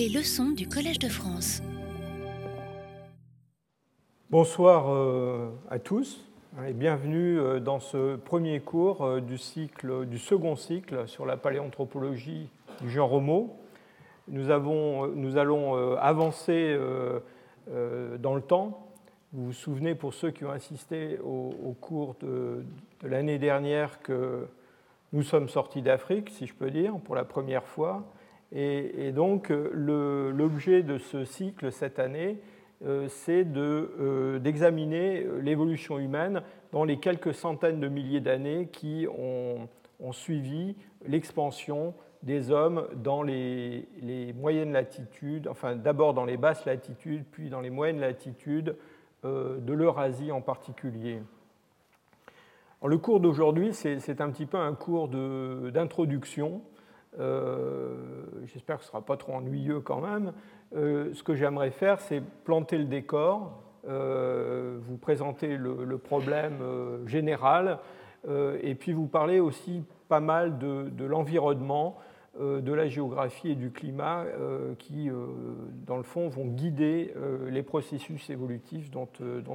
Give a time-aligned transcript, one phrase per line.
[0.00, 1.60] Les leçons du Collège de France.
[4.30, 6.24] Bonsoir euh, à tous
[6.66, 11.36] et bienvenue euh, dans ce premier cours euh, du, cycle, du second cycle sur la
[11.36, 12.48] paléanthropologie
[12.80, 13.54] du genre Homo.
[14.28, 16.78] Nous, avons, nous allons avancer
[17.66, 18.88] dans le temps.
[19.34, 22.64] Vous vous souvenez, pour ceux qui ont assisté au, cours de
[23.02, 24.46] l'année dernière, que
[25.12, 28.06] nous sommes sortis d'Afrique, si je peux dire, pour la première fois.
[28.52, 32.38] Et, donc, l'objet de ce cycle cette année,
[32.84, 36.42] euh, c'est euh, d'examiner l'évolution humaine
[36.72, 39.68] dans les quelques centaines de milliers d'années qui ont,
[40.12, 40.76] suivi
[41.06, 41.92] l'expansion
[42.22, 43.86] des hommes dans les,
[44.34, 48.76] moyennes latitudes, enfin d'abord dans les basses latitudes, puis dans les moyennes latitudes
[49.26, 51.20] euh, de l'Eurasie en particulier.
[52.82, 56.62] Le cours d'aujourd'hui, c'est un petit peu un cours d'introduction.
[57.18, 57.96] Euh,
[58.44, 60.32] j'espère que ce ne sera pas trop ennuyeux quand même.
[60.74, 66.60] Euh, ce que j'aimerais faire, c'est planter le décor, euh, vous présenter le, problème
[67.06, 67.78] général,
[68.62, 71.96] et puis vous parler aussi pas mal de, l'environnement,
[72.38, 74.24] de la géographie et du climat
[74.78, 75.08] qui,
[75.86, 77.14] dans le fond, vont guider
[77.48, 79.08] les processus évolutifs dont,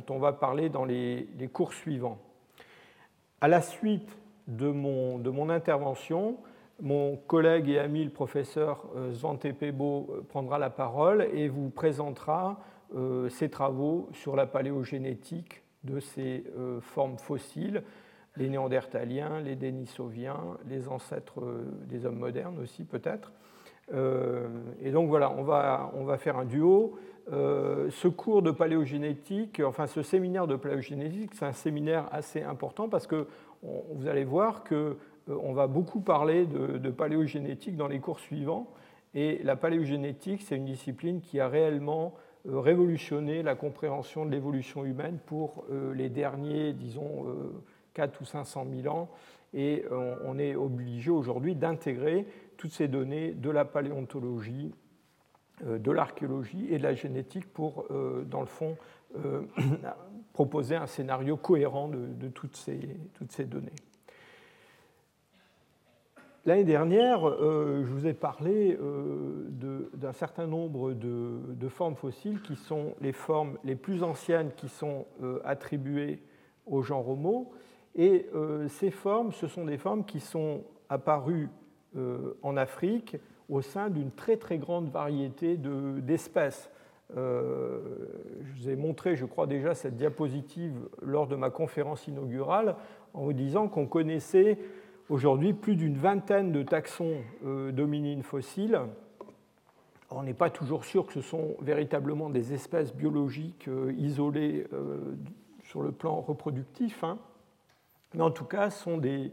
[0.10, 2.18] on va parler dans les, cours suivants.
[3.40, 6.38] À la suite de mon intervention,
[6.82, 11.70] mon collègue et ami, le professeur euh, Svante Pebo, euh, prendra la parole et vous
[11.70, 12.60] présentera
[12.96, 16.44] euh, ses travaux sur la paléogénétique de ces
[16.82, 17.84] formes fossiles,
[18.38, 21.44] les néandertaliens, les dénisoviens, les ancêtres
[21.88, 23.32] des hommes modernes aussi peut-être.
[23.94, 26.98] Et donc voilà, on va, on va faire un duo.
[27.30, 33.06] Ce cours de paléogénétique, enfin ce séminaire de paléogénétique, c'est un séminaire assez important parce
[33.06, 33.28] que
[33.62, 38.68] vous allez voir que euh, on va beaucoup parler de, paléogénétique dans les cours suivants.
[39.14, 42.14] Et la paléogénétique, c'est une discipline qui a réellement
[42.48, 47.26] euh, révolutionné la compréhension de l'évolution humaine pour euh, les derniers, disons,
[47.94, 49.10] 4 ou 500 000 ans.
[49.54, 49.86] Et
[50.26, 52.28] on est obligé aujourd'hui d'intégrer
[52.58, 54.76] toutes ces données de la paléontologie,
[55.66, 57.86] de l'archéologie et de la génétique pour,
[58.26, 58.76] dans le fond,
[60.34, 63.72] proposer un scénario cohérent de, toutes ces données.
[66.48, 69.48] L'année dernière, euh, je vous ai parlé euh,
[69.96, 75.08] d'un certain nombre de, formes fossiles qui sont les formes les plus anciennes qui sont
[75.24, 76.22] euh, attribuées
[76.68, 77.52] au genre Homo.
[77.96, 78.28] Et
[78.68, 81.48] ces formes, ce sont des formes qui sont apparues
[82.44, 83.16] en Afrique
[83.48, 86.70] au sein d'une très très grande variété d'espèces.
[87.16, 92.76] je vous ai montré, je crois déjà, cette diapositive lors de ma conférence inaugurale
[93.14, 94.58] en vous disant qu'on connaissait
[95.10, 98.80] aujourd'hui plus d'une vingtaine de taxons euh, dominines fossiles.
[100.12, 105.16] On n'est pas toujours sûr que ce sont véritablement des espèces biologiques euh, isolées euh,
[105.64, 107.18] sur le plan reproductif, hein.
[108.14, 109.32] mais en tout cas, ce sont des,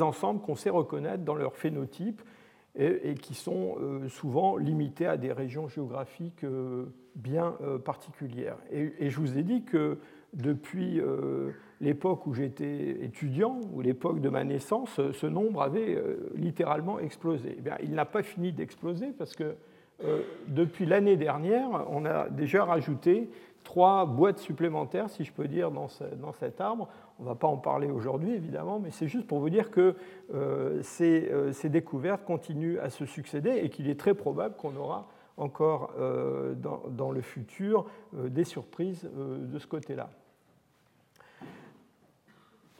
[0.00, 2.22] ensembles qu'on sait reconnaître dans leur phénotype
[2.76, 3.76] et, qui sont
[4.08, 6.44] souvent limités à des régions géographiques
[7.14, 8.56] bien particulières.
[8.72, 9.98] et, je vous ai dit que
[10.32, 11.00] depuis
[11.84, 17.58] l'époque où j'étais étudiant, ou l'époque de ma naissance, ce nombre avait euh, littéralement explosé.
[17.64, 19.54] Eh il n'a pas fini d'exploser parce que
[20.02, 23.30] euh, depuis l'année dernière, on a déjà rajouté
[23.62, 26.88] trois boîtes supplémentaires, si je peux dire, dans, cet arbre.
[27.18, 29.94] On ne va pas en parler aujourd'hui, évidemment, mais c'est juste pour vous dire que
[30.34, 35.92] euh, ces, découvertes continuent à se succéder et qu'il est très probable qu'on aura encore
[36.90, 40.08] dans, le futur des surprises de ce côté-là.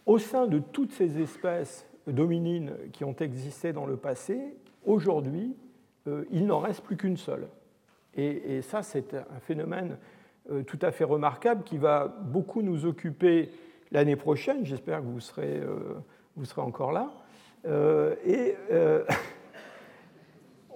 [0.06, 4.54] Au sein de toutes ces espèces dominines qui ont existé dans le passé,
[4.84, 5.56] aujourd'hui,
[6.06, 7.48] euh, il n'en reste plus qu'une seule.
[8.16, 9.98] Et, ça, c'est un phénomène
[10.50, 13.50] euh, tout à fait remarquable qui va beaucoup nous occuper
[13.90, 14.64] l'année prochaine.
[14.64, 15.94] J'espère que vous serez, euh,
[16.36, 17.10] vous serez encore là.
[18.24, 18.54] et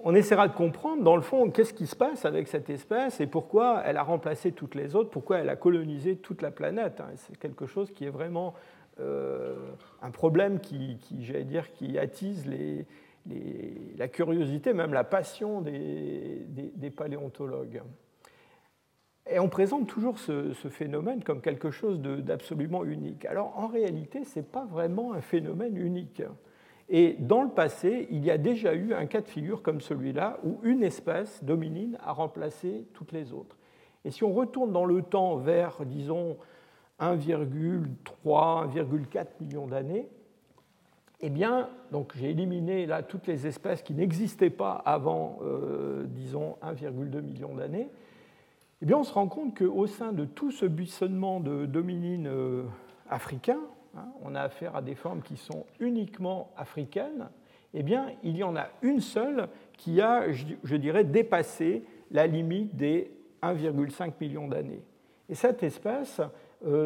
[0.03, 3.27] on essaiera de comprendre, dans le fond, qu'est-ce qui se passe avec cette espèce et
[3.27, 6.99] pourquoi elle a remplacé toutes les autres, pourquoi elle a colonisé toute la planète.
[6.99, 7.11] Hein.
[7.15, 8.55] C'est quelque chose qui est vraiment
[8.99, 12.45] un problème qui, j'allais dire, qui attise
[13.97, 17.81] la curiosité, même la passion des, paléontologues.
[19.31, 23.25] Et on présente toujours ce, phénomène comme quelque chose d'absolument unique.
[23.25, 26.23] Alors en réalité, ce n'est pas vraiment un phénomène unique.
[26.91, 30.39] Et dans le passé, il y a déjà eu un cas de figure comme celui-là,
[30.43, 33.57] où une espèce dominine a remplacé toutes les autres.
[34.05, 36.37] Et si on retourne dans le temps vers, disons,
[36.99, 37.85] 1,3,
[38.25, 40.07] 1,4 million d'années,
[41.21, 46.55] eh bien, donc j'ai éliminé là toutes les espèces qui n'existaient pas avant, euh, disons,
[46.63, 47.89] 1,2 million d'années.
[48.81, 52.63] Eh bien, on se rend compte qu'au sein de tout ce buissonnement de dominines euh,
[53.09, 53.59] africains,
[53.97, 57.29] hein, on a affaire à des formes qui sont uniquement africaines,
[57.73, 62.75] eh bien, il y en a une seule qui a, je dirais, dépassé la limite
[62.75, 63.11] des
[63.43, 64.81] 1,5 million d'années.
[65.27, 66.21] Et cette espèce,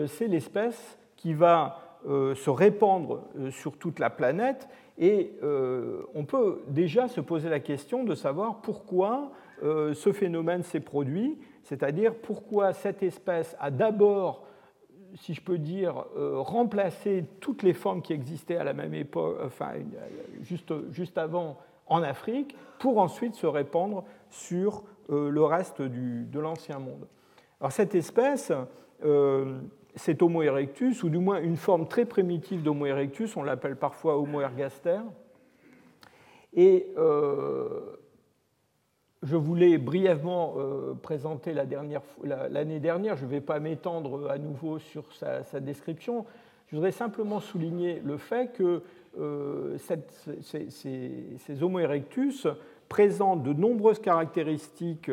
[0.07, 4.67] c'est l'espèce qui va euh, se répandre euh, sur toute la planète
[4.97, 5.31] et
[6.13, 9.31] on peut déjà se poser la question de savoir pourquoi
[9.63, 14.45] ce phénomène s'est produit, c'est-à-dire pourquoi cette espèce a d'abord
[15.15, 19.71] si je peux dire, remplacé toutes les formes qui existaient à la même époque, enfin,
[20.43, 27.07] juste, juste avant en Afrique, pour ensuite se répandre sur le reste de l'ancien monde.
[27.59, 28.51] Alors cette espèce,
[29.05, 29.59] euh,
[29.95, 34.17] c'est Homo erectus, ou du moins une forme très primitive d'Homo erectus, on l'appelle parfois
[34.17, 34.99] Homo ergaster.
[36.53, 37.97] Et euh,
[39.21, 45.05] je voulais brièvement euh, présenter l'année dernière, je ne vais pas m'étendre à nouveau sur
[45.13, 46.25] sa, description,
[46.67, 48.81] je voudrais simplement souligner le fait que
[49.77, 52.47] ces, Homo erectus
[52.89, 55.11] présentent de nombreuses caractéristiques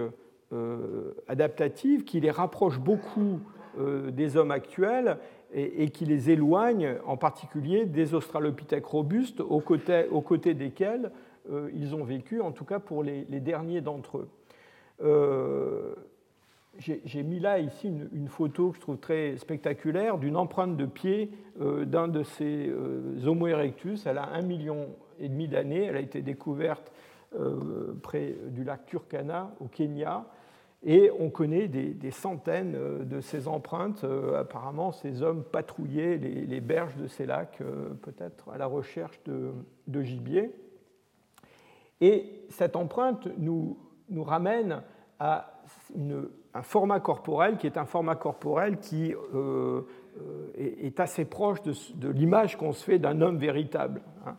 [1.29, 3.41] adaptatives qui les rapprochent beaucoup
[3.79, 5.19] des hommes actuels
[5.53, 11.11] et, qui les éloignent en particulier des australopithèques robustes aux côtés, desquels
[11.51, 14.29] euh, ils ont vécu, en tout cas pour les, derniers d'entre eux.
[15.03, 15.95] Euh,
[16.79, 21.31] j'ai mis là ici une, photo que je trouve très spectaculaire d'une empreinte de pied
[21.59, 22.73] d'un de ces
[23.27, 24.07] Homo erectus.
[24.07, 24.87] Elle a un million
[25.19, 25.85] et demi d'années.
[25.85, 26.91] Elle a été découverte
[28.03, 30.25] près du lac Turkana au Kenya.
[30.83, 34.05] Et on connaît des, centaines euh, de ces empreintes.
[34.05, 39.21] Euh, apparemment, ces hommes patrouillaient les, berges de ces lacs, euh, peut-être à la recherche
[39.25, 40.55] de, gibier.
[42.01, 43.77] Et cette empreinte nous,
[44.25, 44.83] ramène
[45.19, 45.53] à
[46.55, 49.15] un format corporel qui est un format corporel qui
[50.57, 54.01] est, assez proche de, l'image qu'on se fait d'un homme véritable.
[54.25, 54.37] Hein.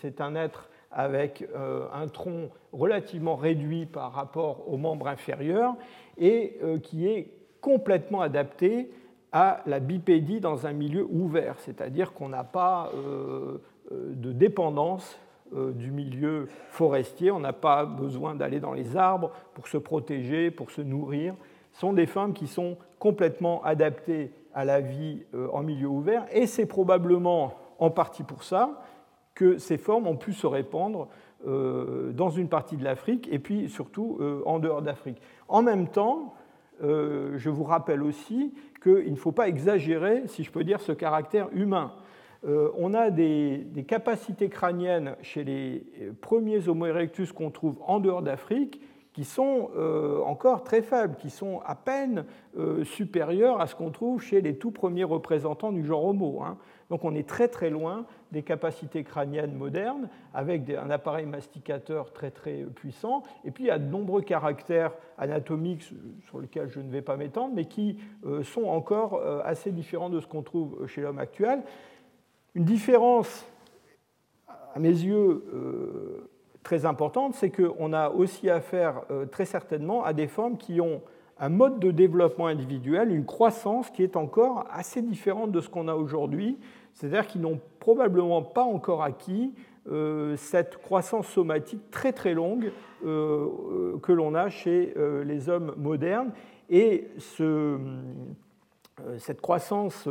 [0.00, 5.74] C'est un être avec euh, un tronc relativement réduit par rapport aux membres inférieurs
[6.18, 8.90] et euh, qui est complètement adapté
[9.32, 13.58] à la bipédie dans un milieu ouvert, c'est-à-dire qu'on n'a pas euh,
[13.92, 15.18] de dépendance
[15.52, 20.70] du milieu forestier, on n'a pas besoin d'aller dans les arbres pour se protéger, pour
[20.70, 21.34] se nourrir.
[21.72, 26.46] Ce sont des femmes qui sont complètement adaptées à la vie en milieu ouvert et
[26.46, 28.80] c'est probablement en partie pour ça
[29.34, 31.08] que ces formes ont pu se répandre
[31.46, 35.22] euh, dans une partie de l'Afrique et puis surtout euh, en dehors d'Afrique.
[35.48, 36.34] En même temps,
[36.82, 40.92] euh, je vous rappelle aussi qu'il ne faut pas exagérer, si je peux dire, ce
[40.92, 41.94] caractère humain.
[42.44, 45.86] on a des, capacités crâniennes chez les
[46.20, 48.82] premiers Homo erectus qu'on trouve en dehors d'Afrique
[49.14, 49.70] qui sont
[50.26, 52.24] encore très faibles, qui sont à peine
[52.84, 56.42] supérieures à ce qu'on trouve chez les tout premiers représentants du genre Homo.
[56.42, 56.56] Hein.
[56.88, 62.30] Donc on est très très loin des capacités crâniennes modernes avec un appareil masticateur très
[62.30, 63.22] très puissant.
[63.44, 65.90] Et puis il y a de nombreux caractères anatomiques
[66.26, 70.10] sur lesquels je ne vais pas m'étendre, mais qui euh, sont encore euh, assez différents
[70.10, 71.62] de ce qu'on trouve chez l'homme actuel.
[72.54, 73.46] Une différence,
[74.74, 76.28] à mes yeux, euh,
[76.62, 81.00] très importante, c'est qu'on a aussi affaire très certainement à des formes qui ont
[81.38, 85.88] un mode de développement individuel, une croissance qui est encore assez différente de ce qu'on
[85.88, 86.58] a aujourd'hui,
[86.92, 89.52] c'est-à-dire qu'ils n'ont probablement pas encore acquis
[89.90, 92.70] euh, cette croissance somatique très très longue
[93.04, 94.94] euh, euh, que l'on a chez
[95.24, 96.30] les hommes modernes.
[96.68, 97.08] Et
[99.18, 100.06] cette croissance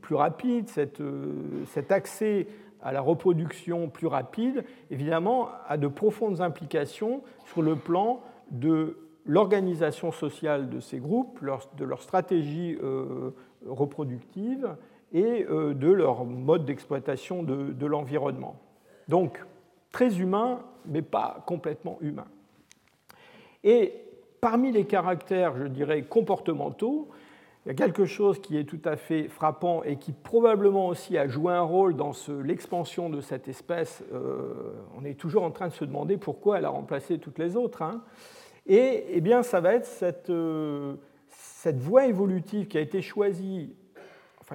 [0.00, 2.46] plus rapide, cet accès
[2.80, 8.96] à la reproduction plus rapide, évidemment, a de profondes implications sur le plan de
[9.26, 11.40] l'organisation sociale de ces groupes,
[11.76, 12.78] de leur stratégie
[13.66, 14.76] reproductive
[15.12, 18.56] et euh, de leur mode d'exploitation de, l'environnement.
[19.08, 19.44] Donc,
[19.90, 22.26] très humain, mais pas complètement humain.
[23.64, 23.94] Et
[24.40, 27.08] parmi les caractères, je dirais, comportementaux,
[27.66, 31.18] il y a quelque chose qui est tout à fait frappant et qui probablement aussi
[31.18, 32.12] a joué un rôle dans
[32.42, 34.02] l'expansion de cette espèce.
[34.14, 37.56] Euh, on est toujours en train de se demander pourquoi elle a remplacé toutes les
[37.56, 37.82] autres.
[37.82, 38.02] Hein.
[38.66, 39.90] Et eh bien, ça va être
[40.30, 40.94] euh,
[41.28, 43.74] cette voie évolutive qui a été choisie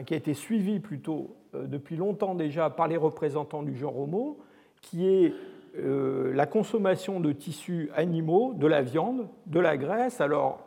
[0.04, 4.40] qui a été suivi plutôt euh, depuis longtemps déjà par les représentants du genre Homo,
[4.82, 5.34] qui est
[5.78, 10.60] euh, la consommation de tissus animaux, de la viande, de la graisse, alors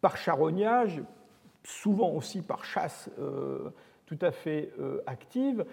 [0.00, 1.02] par charognage,
[1.62, 3.70] souvent aussi par chasse euh,
[4.06, 4.72] tout à fait
[5.06, 5.64] active.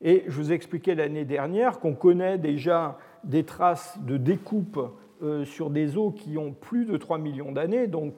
[0.00, 4.78] Et je vous expliquais l'année dernière qu'on connaît déjà des traces de découpe
[5.44, 8.14] sur des os qui ont plus de 3 millions d'années, donc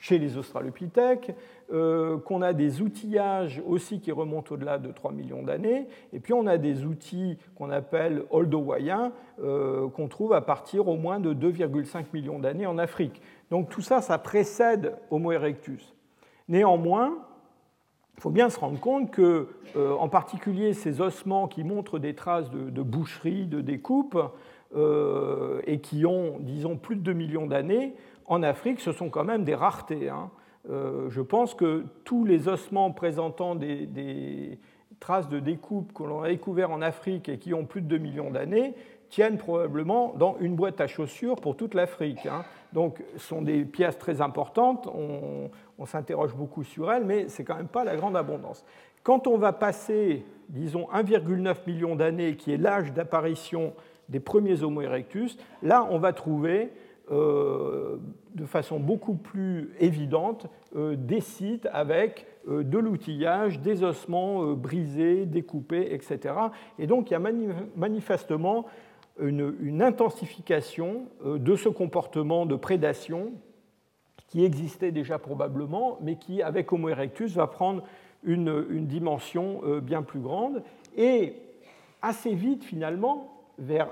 [0.00, 1.34] chez les australopithèques,
[1.72, 6.32] euh, qu'on a des outillages aussi qui remontent au-delà de 3 millions d'années, et puis
[6.32, 9.10] on a des outils qu'on appelle oldowaïens,
[9.42, 13.20] euh, qu'on trouve à partir au moins de 2,5 millions d'années en Afrique.
[13.50, 15.92] Donc tout ça, ça précède Homo erectus.
[16.48, 17.14] Néanmoins,
[18.16, 22.14] il faut bien se rendre compte que, euh, en particulier, ces ossements qui montrent des
[22.14, 24.16] traces de, boucherie, de découpe,
[25.66, 27.94] et qui ont, disons, plus de 2 millions d'années,
[28.26, 30.10] en Afrique, ce sont quand même des raretés.
[30.10, 30.30] Hein.
[30.70, 34.58] Euh, je pense que tous les ossements présentant des,
[34.98, 37.98] traces de découpe que l'on a découverts en Afrique et qui ont plus de 2
[37.98, 38.74] millions d'années
[39.10, 42.26] tiennent probablement dans une boîte à chaussures pour toute l'Afrique.
[42.26, 42.44] Hein.
[42.72, 47.38] Donc, ce sont des pièces très importantes, on, on s'interroge beaucoup sur elles, mais ce
[47.38, 48.64] n'est quand même pas la grande abondance.
[49.02, 53.74] Quand on va passer, disons, 1,9 million d'années, qui est l'âge d'apparition
[54.08, 56.72] des premiers Homo erectus, là, on va trouver
[57.08, 65.24] de façon beaucoup plus évidente euh, des sites avec euh, de l'outillage, des ossements brisés,
[65.24, 66.34] découpés, etc.
[66.78, 67.32] Et donc il y a
[67.76, 68.66] manifestement
[69.18, 73.32] une, intensification de ce comportement de prédation
[74.28, 77.82] qui existait déjà probablement, mais qui, avec Homo erectus, va prendre
[78.24, 80.62] une, une dimension bien plus grande.
[80.98, 81.36] Et
[82.02, 83.88] assez vite, finalement, vers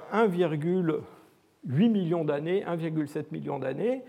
[1.68, 4.02] 1,8 millions d'années, 1,7 million d'années,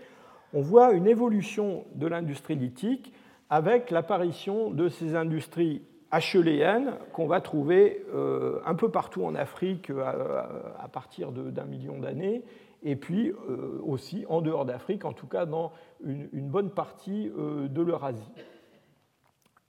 [0.52, 3.12] on voit une évolution de l'industrie lithique
[3.50, 9.90] avec l'apparition de ces industries acheléennes qu'on va trouver euh, un peu partout en Afrique
[9.90, 10.42] euh,
[10.78, 12.44] à, partir d'un million d'années,
[12.82, 15.72] et puis euh, aussi en dehors d'Afrique, en tout cas dans
[16.04, 18.32] une, bonne partie de l'Eurasie.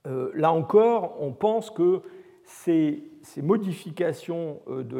[0.04, 2.02] là encore, on pense que
[2.44, 3.04] ces,
[3.42, 4.98] modifications de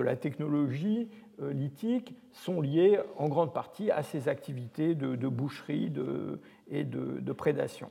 [0.00, 1.08] la technologie
[1.40, 5.92] lithique sont liées en grande partie à ces activités de, boucherie
[6.70, 7.88] et de, prédation.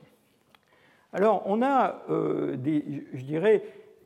[1.12, 2.56] Alors, on a, euh,
[3.12, 3.62] je dirais,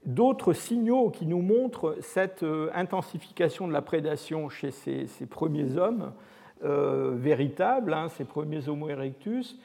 [0.06, 6.12] d'autres signaux qui nous montrent cette euh, intensification de la prédation chez ces, premiers hommes
[6.64, 9.56] euh, véritables, hein, ces premiers Homo erectus.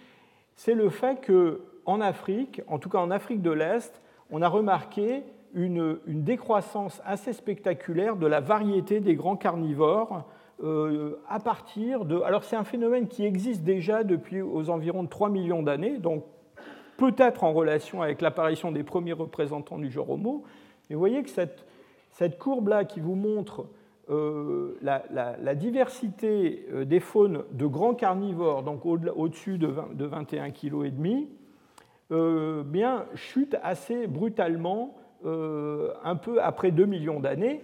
[0.55, 5.23] C'est le fait qu'en Afrique, en tout cas en Afrique de l'Est, on a remarqué
[5.53, 10.25] une, décroissance assez spectaculaire de la variété des grands carnivores
[10.63, 12.21] euh, à partir de...
[12.21, 16.23] Alors c'est un phénomène qui existe déjà depuis aux environs de 3 millions d'années, donc
[16.97, 20.43] peut-être en relation avec l'apparition des premiers représentants du genre Homo.
[20.89, 21.65] Mais vous voyez que cette,
[22.11, 23.65] cette courbe-là qui vous montre
[24.09, 31.27] euh, la, diversité euh, des faunes de grands carnivores, donc au-dessus de, de 21,5 kg,
[32.11, 37.61] euh, bien, chute assez brutalement euh, un peu après 2 millions d'années,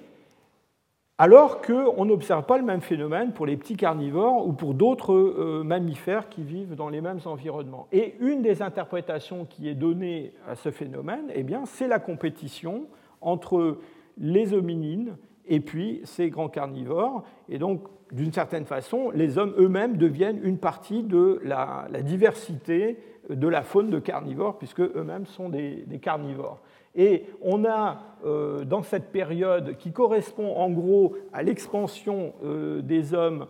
[1.17, 5.63] alors qu'on n'observe pas le même phénomène pour les petits carnivores ou pour d'autres euh,
[5.63, 7.87] mammifères qui vivent dans les mêmes environnements.
[7.91, 12.85] Et une des interprétations qui est donnée à ce phénomène, eh bien, c'est la compétition
[13.21, 13.77] entre
[14.19, 17.23] les hominines et puis ces grands carnivores.
[17.49, 22.99] Et donc, d'une certaine façon, les hommes eux-mêmes deviennent une partie de la, diversité
[23.29, 26.61] de la faune de carnivores, puisque eux-mêmes sont des, carnivores.
[26.97, 33.13] Et on a, euh, dans cette période qui correspond en gros à l'expansion euh, des
[33.13, 33.45] hommes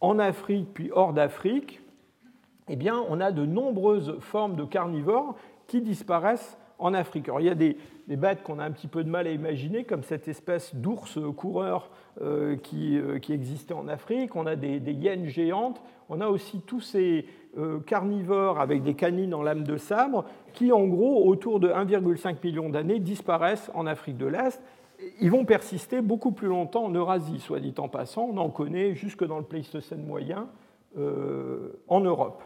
[0.00, 1.80] en Afrique puis hors d'Afrique,
[2.68, 5.34] eh bien, on a de nombreuses formes de carnivores
[5.66, 7.28] qui disparaissent en Afrique.
[7.28, 7.76] Alors, il y a des,
[8.08, 11.90] bêtes qu'on a un petit peu de mal à imaginer, comme cette espèce d'ours coureur
[12.20, 14.36] euh, qui, qui, existait en Afrique.
[14.36, 15.80] On a des, des hyènes géantes.
[16.08, 17.26] On a aussi tous ces
[17.56, 22.36] euh, carnivores avec des canines en lame de sabre qui, en gros, autour de 1,5
[22.42, 24.60] million d'années, disparaissent en Afrique de l'Est.
[25.20, 28.28] Ils vont persister beaucoup plus longtemps en Eurasie, soit dit en passant.
[28.32, 30.48] On en connaît jusque dans le Pléistocène moyen
[30.98, 32.42] euh, en Europe.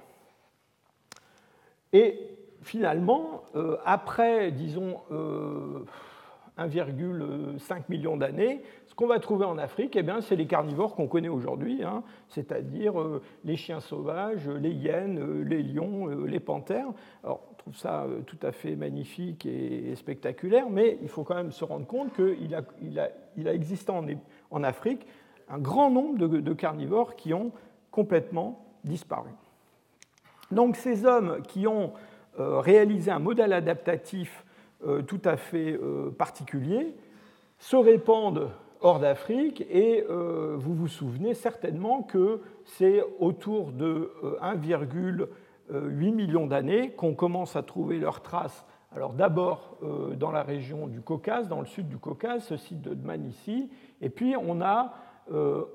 [1.95, 5.01] Et finalement, euh, après, disons,
[6.59, 11.29] 1,5 million d'années, ce qu'on va trouver en Afrique, eh c'est les carnivores qu'on connaît
[11.29, 16.89] aujourd'hui, hein, c'est-à-dire euh, les chiens sauvages, les hyènes, euh, les lions, euh, les panthères.
[17.23, 21.53] Alors, on trouve ça tout à fait magnifique et, spectaculaire, mais il faut quand même
[21.53, 22.55] se rendre compte qu'il
[22.99, 23.93] a, existé
[24.51, 25.07] en, Afrique
[25.49, 27.53] un grand nombre de carnivores qui ont
[27.91, 29.31] complètement disparu.
[30.51, 31.93] Donc ces hommes qui ont
[32.39, 34.45] réalisé un modèle adaptatif
[34.87, 36.95] euh, tout à fait euh, particuliers
[37.59, 46.13] se répandent hors d'Afrique et euh, vous vous souvenez certainement que c'est autour de 1,8
[46.13, 48.65] million d'années qu'on commence à trouver leurs traces.
[48.95, 49.77] Alors d'abord
[50.17, 53.69] dans la région du Caucase, dans le sud du Caucase, ce site de Dman ici,
[54.01, 54.95] et puis on a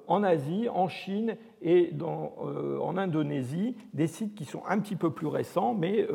[0.08, 5.28] en Asie, en Chine et en Indonésie des sites qui sont un petit peu plus
[5.28, 6.08] récents, mais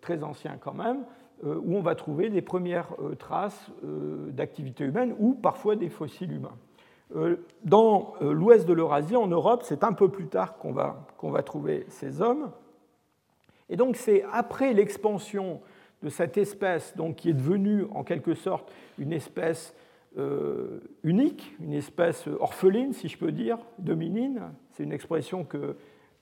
[0.00, 1.04] très anciens quand même,
[1.44, 6.56] où on va trouver des premières traces d'activité humaine ou parfois des fossiles humains.
[7.16, 11.06] Euh, dans euh, l'ouest de l'Eurasie, en Europe, c'est un peu plus tard qu'on va,
[11.22, 12.50] va, trouver ces hommes.
[13.68, 15.60] Et donc c'est après l'expansion
[16.02, 19.81] de cette espèce, donc, qui est devenue en quelque sorte une espèce euh,
[21.04, 24.42] unique, une espèce orpheline, si je peux dire, dominine.
[24.72, 25.76] C'est une expression que,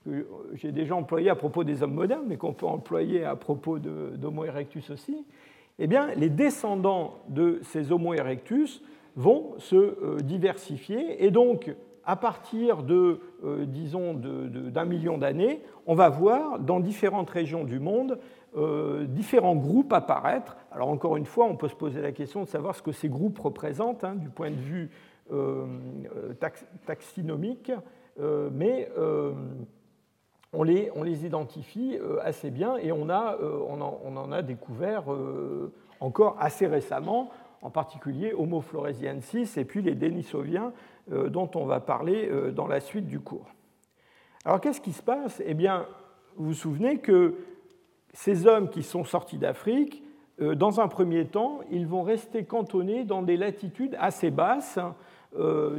[0.05, 3.79] que j'ai déjà employée à propos des hommes modernes, mais qu'on peut employer à propos
[3.79, 5.25] d'Homo erectus aussi.
[5.79, 8.83] Eh bien, les descendants de ces Homo erectus
[9.15, 11.25] vont se euh, diversifier.
[11.25, 11.73] Et donc,
[12.05, 17.79] à partir de, euh, disons, d'un million d'années, on va voir dans différentes régions du
[17.79, 18.19] monde
[18.57, 20.57] euh, différents groupes apparaître.
[20.71, 23.09] Alors encore une fois, on peut se poser la question de savoir ce que ces
[23.09, 24.89] groupes représentent hein, du point de vue
[26.85, 27.71] taxinomique,
[28.19, 28.89] mais
[30.51, 34.41] on les, on, les, identifie assez bien et on, a, on, en, on en, a
[34.41, 35.05] découvert
[36.01, 37.31] encore assez récemment
[37.61, 40.73] en particulier Homo floresiensis et puis les Denisoviens
[41.11, 43.47] euh, dont on va parler euh, dans la suite du cours.
[44.45, 45.41] Alors qu'est-ce qui se passe?
[45.45, 45.85] Eh bien,
[46.35, 47.35] vous vous souvenez que
[48.13, 50.03] ces hommes qui sont sortis d'Afrique,
[50.41, 54.79] euh, dans un premier temps, ils vont rester cantonnés dans des latitudes assez basses,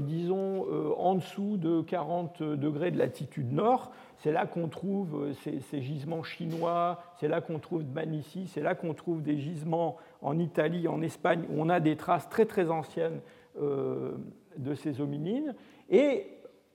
[0.01, 5.33] disons en dessous de 40 degrés de latitude nord, c'est là qu'on trouve euh,
[5.69, 10.39] ces, gisements chinois, c'est là qu'on trouve Manici, c'est là qu'on trouve des gisements en
[10.39, 13.21] Italie, en Espagne, où on a des traces très très anciennes
[13.61, 14.13] euh,
[14.57, 15.57] de ces hominines.
[15.91, 16.29] Et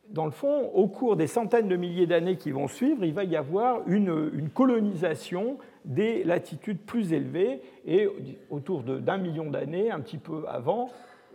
[0.10, 3.24] dans le fond, au cours des centaines de milliers d'années qui vont suivre, il va
[3.24, 8.08] y avoir une, colonisation des latitudes plus élevées et
[8.50, 10.90] autour d'un million d'années, un petit peu avant,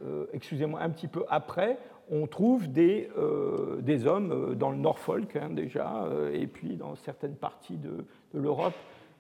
[0.04, 1.78] euh, excusez-moi, un petit peu après,
[2.10, 6.96] on trouve des, euh, des, hommes euh, dans le Norfolk hein, déjà, et puis dans
[6.96, 8.04] certaines parties de,
[8.34, 8.74] l'Europe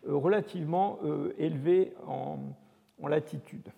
[0.06, 0.98] relativement
[1.38, 2.38] élevés en,
[3.06, 3.68] latitude.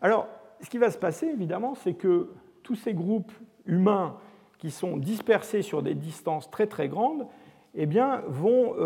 [0.00, 0.26] Alors,
[0.60, 2.30] ce qui va se passer, évidemment, c'est que
[2.62, 3.32] tous ces groupes
[3.66, 4.16] humains
[4.62, 7.26] qui sont dispersés sur des distances très très grandes,
[7.74, 8.76] eh bien, vont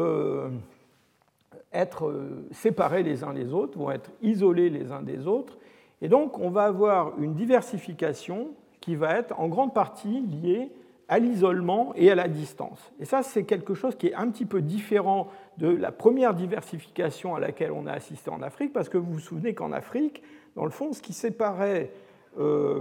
[1.70, 2.14] être
[2.50, 5.58] séparés les uns des autres, vont être isolés les uns des autres,
[6.00, 10.70] et donc on va avoir une diversification qui va être en grande partie lié
[11.08, 12.90] à l'isolement et à la distance.
[12.98, 17.34] Et ça, c'est quelque chose qui est un petit peu différent de la première diversification
[17.34, 20.22] à laquelle on a assisté en Afrique, parce que vous vous souvenez qu'en Afrique,
[20.54, 21.90] dans le fond, ce qui séparait
[22.38, 22.80] euh,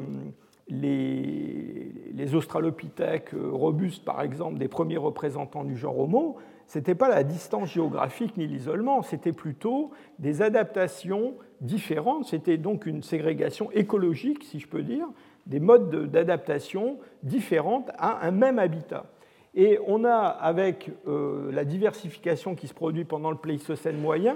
[0.67, 7.08] les, australopithèques euh, robustes, par exemple, des premiers représentants du genre Homo, ce n'était pas
[7.08, 14.43] la distance géographique ni l'isolement, c'était plutôt des adaptations différentes, c'était donc une ségrégation écologique,
[14.43, 15.08] si je peux dire,
[15.45, 19.06] des modes d'adaptation différentes à un même habitat.
[19.54, 24.36] Et on a, avec euh, la diversification qui se produit pendant le Pléistocène moyen,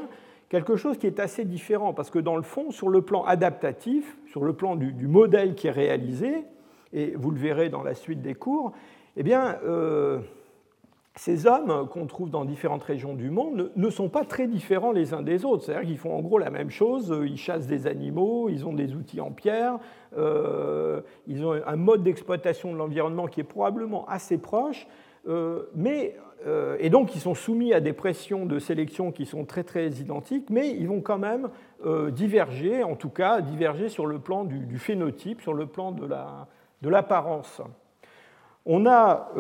[0.50, 4.18] quelque chose qui est assez différent, parce que dans le fond, sur le plan adaptatif,
[4.28, 6.44] sur le plan du, modèle qui est réalisé,
[6.92, 8.74] et vous le verrez dans la suite des cours,
[9.16, 10.20] eh bien, euh,
[11.16, 15.14] ces hommes qu'on trouve dans différentes régions du monde ne sont pas très différents les
[15.14, 15.66] uns des autres.
[15.66, 18.96] C'est-à-dire qu'ils font en gros la même chose, ils chassent des animaux, ils ont des
[18.96, 19.78] outils en pierre,
[20.18, 25.09] euh, ils ont un mode d'exploitation de l'environnement qui est probablement assez proche, euh,
[25.76, 26.16] mais,
[26.48, 29.90] euh, et donc ils sont soumis à des pressions de sélection qui sont très très
[29.90, 31.50] identiques, mais ils vont quand même
[32.12, 37.62] diverger, en tout cas diverger sur le plan du, phénotype, sur le plan de l'apparence.
[38.66, 39.32] On a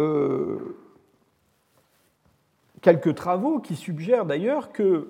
[2.82, 5.10] quelques travaux qui suggèrent d'ailleurs que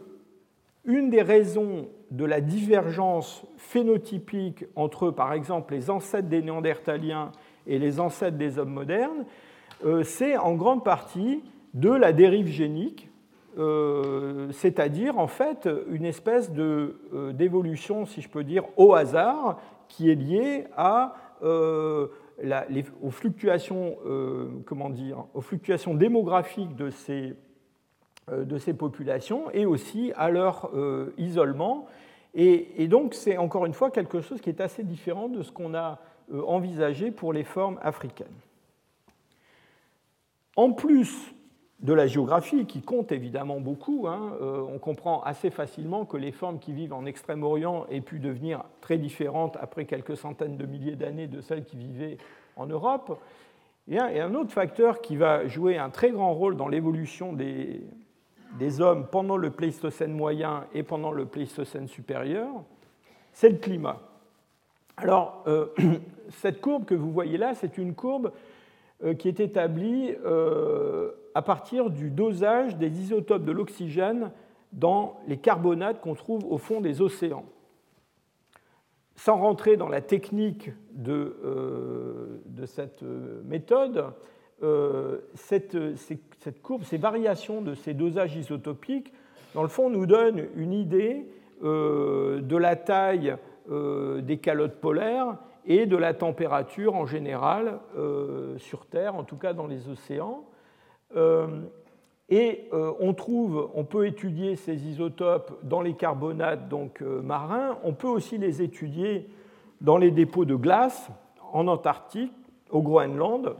[0.85, 7.31] une des raisons de la divergence phénotypique entre, par exemple, les ancêtres des Néandertaliens
[7.67, 9.48] et les ancêtres des hommes modernes, euh,
[10.03, 13.09] c'est en grande partie de la dérive génique,
[13.57, 20.09] euh, c'est-à-dire en fait une espèce euh, d'évolution, si je peux dire, au hasard, qui
[20.09, 22.09] est liée à, aux,
[23.09, 23.97] fluctuations,
[24.65, 27.35] comment dire, aux fluctuations démographiques de ces
[28.31, 31.87] euh, de ces populations et aussi à leur euh, isolement.
[32.35, 35.73] Et, donc c'est encore une fois quelque chose qui est assez différent de ce qu'on
[35.73, 35.99] a
[36.31, 38.27] euh, envisagé pour les formes africaines.
[40.59, 41.33] En plus
[41.79, 46.59] de la géographie, qui compte évidemment beaucoup, hein, on comprend assez facilement que les formes
[46.59, 51.27] qui vivent en Extrême-Orient aient pu devenir très différentes après quelques centaines de milliers d'années
[51.27, 52.17] de celles qui vivaient
[52.57, 53.17] en Europe.
[53.87, 57.81] Et un autre facteur qui va jouer un très grand rôle dans l'évolution des,
[58.81, 62.49] hommes pendant le Pléistocène moyen et pendant le Pléistocène supérieur,
[63.31, 64.01] c'est le climat.
[64.97, 65.67] Alors, euh,
[66.31, 68.48] cette courbe que vous voyez là, c'est une courbe euh,
[69.17, 74.31] qui est établie euh, à partir du dosage des isotopes de l'oxygène
[74.73, 77.45] dans les carbonates qu'on trouve au fond des océans.
[79.15, 81.35] Sans rentrer dans la technique de,
[82.45, 83.03] de cette
[83.43, 84.05] méthode,
[85.33, 89.11] cette, cette, courbe, ces variations de ces dosages isotopiques,
[89.55, 91.25] dans le fond, nous donnent une idée
[91.61, 93.35] de la taille
[93.71, 95.37] euh, des calottes polaires
[95.69, 100.43] et de la température en général euh, sur Terre, en tout cas dans les océans.
[101.15, 101.47] Euh,
[102.31, 107.79] et on trouve, on peut étudier ces isotopes dans les carbonates donc marins.
[107.83, 109.27] On peut aussi les étudier
[109.81, 111.09] dans les dépôts de glace
[111.53, 112.31] en Antarctique,
[112.69, 113.55] au Groenland,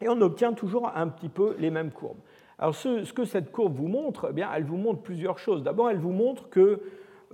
[0.00, 2.18] et on obtient toujours un petit peu les mêmes courbes.
[2.58, 5.62] Alors ce, que cette courbe vous montre, eh bien, elle vous montre plusieurs choses.
[5.62, 6.80] D'abord, elle vous montre que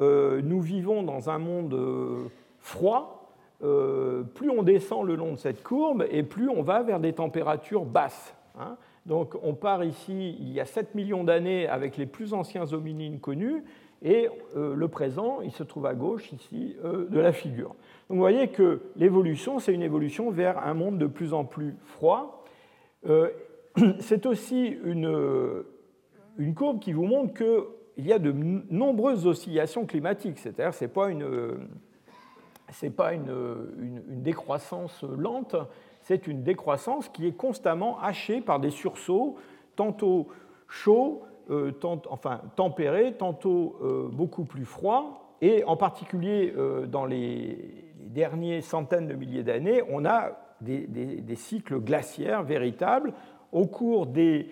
[0.00, 2.28] euh, nous vivons dans un monde euh,
[2.60, 3.17] froid.
[3.62, 7.12] Euh, plus on descend le long de cette courbe et plus on va vers des
[7.12, 8.36] températures basses.
[8.58, 8.76] Hein.
[9.04, 13.18] Donc on part ici il y a 7 millions d'années avec les plus anciens hominines
[13.18, 13.64] connus
[14.00, 17.70] et le présent, il se trouve à gauche ici de la figure.
[18.08, 21.74] Donc vous voyez que l'évolution, c'est une évolution vers un monde de plus en plus
[21.82, 22.44] froid.
[23.98, 25.64] c'est aussi une,
[26.38, 27.66] une courbe qui vous montre que
[27.98, 28.32] il y a de
[28.70, 30.72] nombreuses oscillations climatiques, c'est-à-dire
[32.72, 35.56] ce n'est pas, une, décroissance lente,
[36.02, 39.36] c'est une décroissance qui est constamment hachée par des sursauts,
[39.76, 40.28] tantôt
[40.68, 41.72] chauds, euh,
[42.10, 49.06] enfin tempérés, tantôt euh, beaucoup plus froids, et en particulier euh, dans les, dernières centaines
[49.06, 53.12] de milliers d'années, on a des, des, cycles glaciaires véritables.
[53.52, 54.50] Au cours des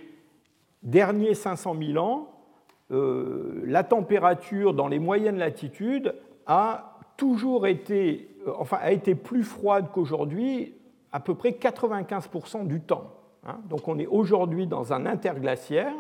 [0.83, 2.29] derniers 500 000 ans,
[2.93, 6.15] euh, la température dans les moyennes latitudes
[6.47, 10.75] a toujours été, euh, enfin, a été plus froide qu'aujourd'hui
[11.13, 13.13] à peu près 95% du temps.
[13.47, 13.59] Hein.
[13.69, 15.95] Donc on est aujourd'hui dans un interglaciaire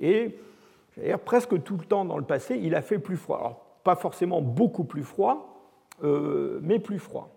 [0.00, 0.36] et
[1.24, 3.80] presque tout le temps dans le passé, il a fait plus froid.
[3.84, 5.56] Pas forcément beaucoup plus froid,
[6.02, 7.35] euh, mais plus froid.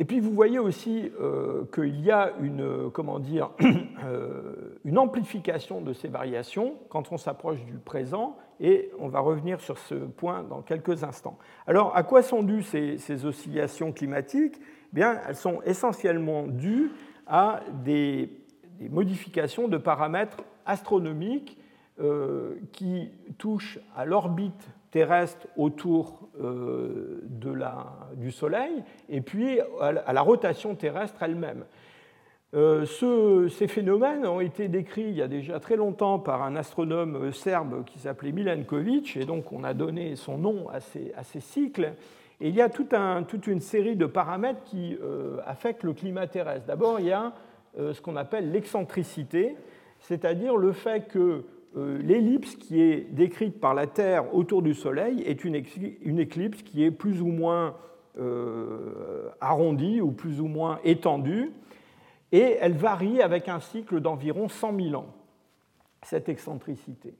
[0.00, 3.50] Et puis vous voyez aussi euh, qu'il y a une, euh, comment dire,
[4.04, 9.60] euh, une amplification de ces variations quand on s'approche du présent, et on va revenir
[9.60, 11.36] sur ce point dans quelques instants.
[11.66, 14.60] Alors à quoi sont dues ces, oscillations climatiques?
[14.60, 16.92] Eh Bien, Elles sont essentiellement dues
[17.26, 18.30] à des,
[18.78, 21.58] des modifications de paramètres astronomiques
[22.70, 30.20] qui touchent à l'orbite terrestre autour euh, de la, du Soleil et puis à la
[30.22, 31.64] rotation terrestre elle-même.
[32.54, 32.86] Euh,
[33.50, 37.84] ces phénomènes ont été décrits il y a déjà très longtemps par un astronome serbe
[37.84, 41.92] qui s'appelait Milankovic, et donc on a donné son nom à ces, à ces cycles.
[42.40, 46.26] Et il y a un, toute une série de paramètres qui euh, affectent le climat
[46.26, 46.66] terrestre.
[46.66, 47.32] D'abord, il y a
[47.76, 49.54] ce qu'on appelle l'excentricité,
[50.00, 55.22] c'est-à-dire le fait que euh, l'ellipse qui est décrite par la Terre autour du Soleil
[55.22, 57.74] est une, éclipse qui est plus ou moins
[58.18, 61.52] euh, arrondie ou plus ou moins étendue,
[62.32, 65.06] et elle varie avec un cycle d'environ 100 000 ans,
[66.02, 67.14] cette excentricité.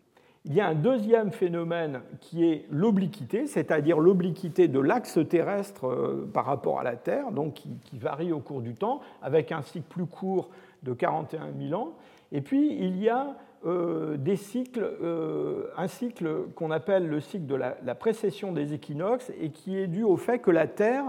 [0.44, 6.28] Il y a un deuxième phénomène qui est l'obliquité, c'est-à-dire l'obliquité de l'axe terrestre euh,
[6.34, 9.62] par rapport à la Terre, donc qui, qui, varie au cours du temps, avec un
[9.62, 10.50] cycle plus court
[10.82, 11.92] de 41 000 ans.
[12.32, 17.46] Et puis, il y a euh, des cycles, euh, un cycle qu'on appelle le cycle
[17.46, 21.06] de la, précession des équinoxes et qui est dû au fait que la Terre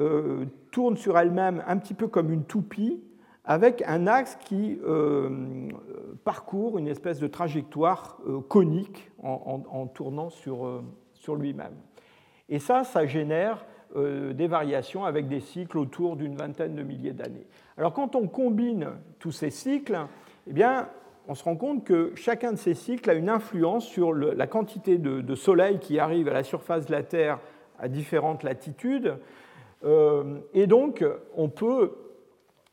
[0.00, 3.02] euh, tourne sur elle-même un petit peu comme une toupie
[3.44, 4.80] avec un axe qui
[6.24, 8.18] parcourt une espèce de trajectoire
[8.48, 11.74] conique en, tournant sur, sur lui-même.
[12.48, 17.46] Et ça, ça génère des variations avec des cycles autour d'une vingtaine de milliers d'années.
[17.76, 19.98] Alors quand on combine tous ces cycles,
[20.46, 20.88] eh bien,
[21.26, 24.98] on se rend compte que chacun de ces cycles a une influence sur la quantité
[24.98, 27.38] de, soleil qui arrive à la surface de la Terre
[27.78, 29.16] à différentes latitudes.
[29.84, 31.04] Euh, et donc,
[31.36, 31.92] on peut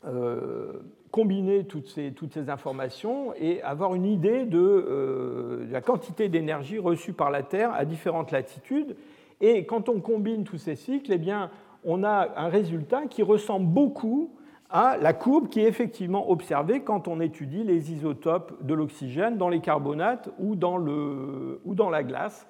[0.06, 0.74] euh,
[1.12, 2.14] combiner toutes ces,
[2.50, 7.86] informations et avoir une idée de, euh, la quantité d'énergie reçue par la Terre à
[7.86, 8.96] différentes latitudes.
[9.40, 11.50] Et quand on combine tous ces cycles, eh bien,
[11.84, 14.32] on a un résultat qui ressemble beaucoup
[14.72, 19.50] à la courbe qui est effectivement observée quand on étudie les isotopes de l'oxygène dans
[19.50, 22.48] les carbonates ou dans, le, ou dans la glace.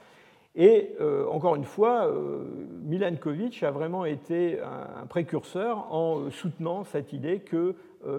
[0.53, 0.97] Et
[1.31, 2.11] encore une fois,
[2.83, 7.73] Milankovitch a vraiment été un, précurseur en soutenant cette idée que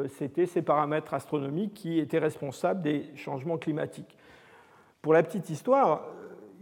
[0.08, 4.16] c'était ces paramètres astronomiques qui étaient responsables des changements climatiques.
[5.02, 6.04] Pour la petite histoire,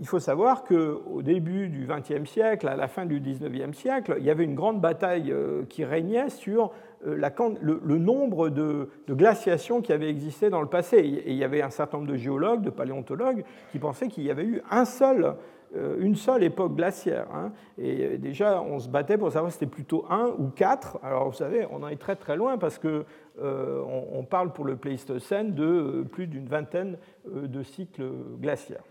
[0.01, 4.25] il faut savoir qu'au début du XXe siècle, à la fin du XIXe siècle, il
[4.25, 6.73] y avait une grande bataille euh, qui régnait sur
[7.07, 7.17] euh,
[7.61, 10.99] le, nombre de, glaciations qui avaient existé dans le passé.
[10.99, 14.31] Et il y avait un certain nombre de géologues, de paléontologues, qui pensaient qu'il y
[14.31, 15.35] avait eu un seul,
[15.77, 17.27] euh, une seule époque glaciaire.
[17.35, 17.53] Hein.
[17.79, 20.99] Et déjà, on se battait pour savoir si c'était plutôt un ou quatre.
[21.03, 23.05] Alors, vous savez, on en est très très loin parce que
[23.43, 28.83] on parle pour le Pléistocène de plus d'une vingtaine de cycles glaciaires.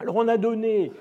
[0.00, 0.92] Alors on a donné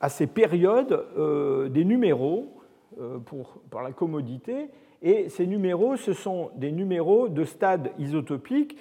[0.00, 2.60] à ces périodes euh, des numéros
[3.00, 4.70] euh, pour, par la commodité,
[5.04, 8.76] et ces numéros, ce sont des numéros de stades isotopiques.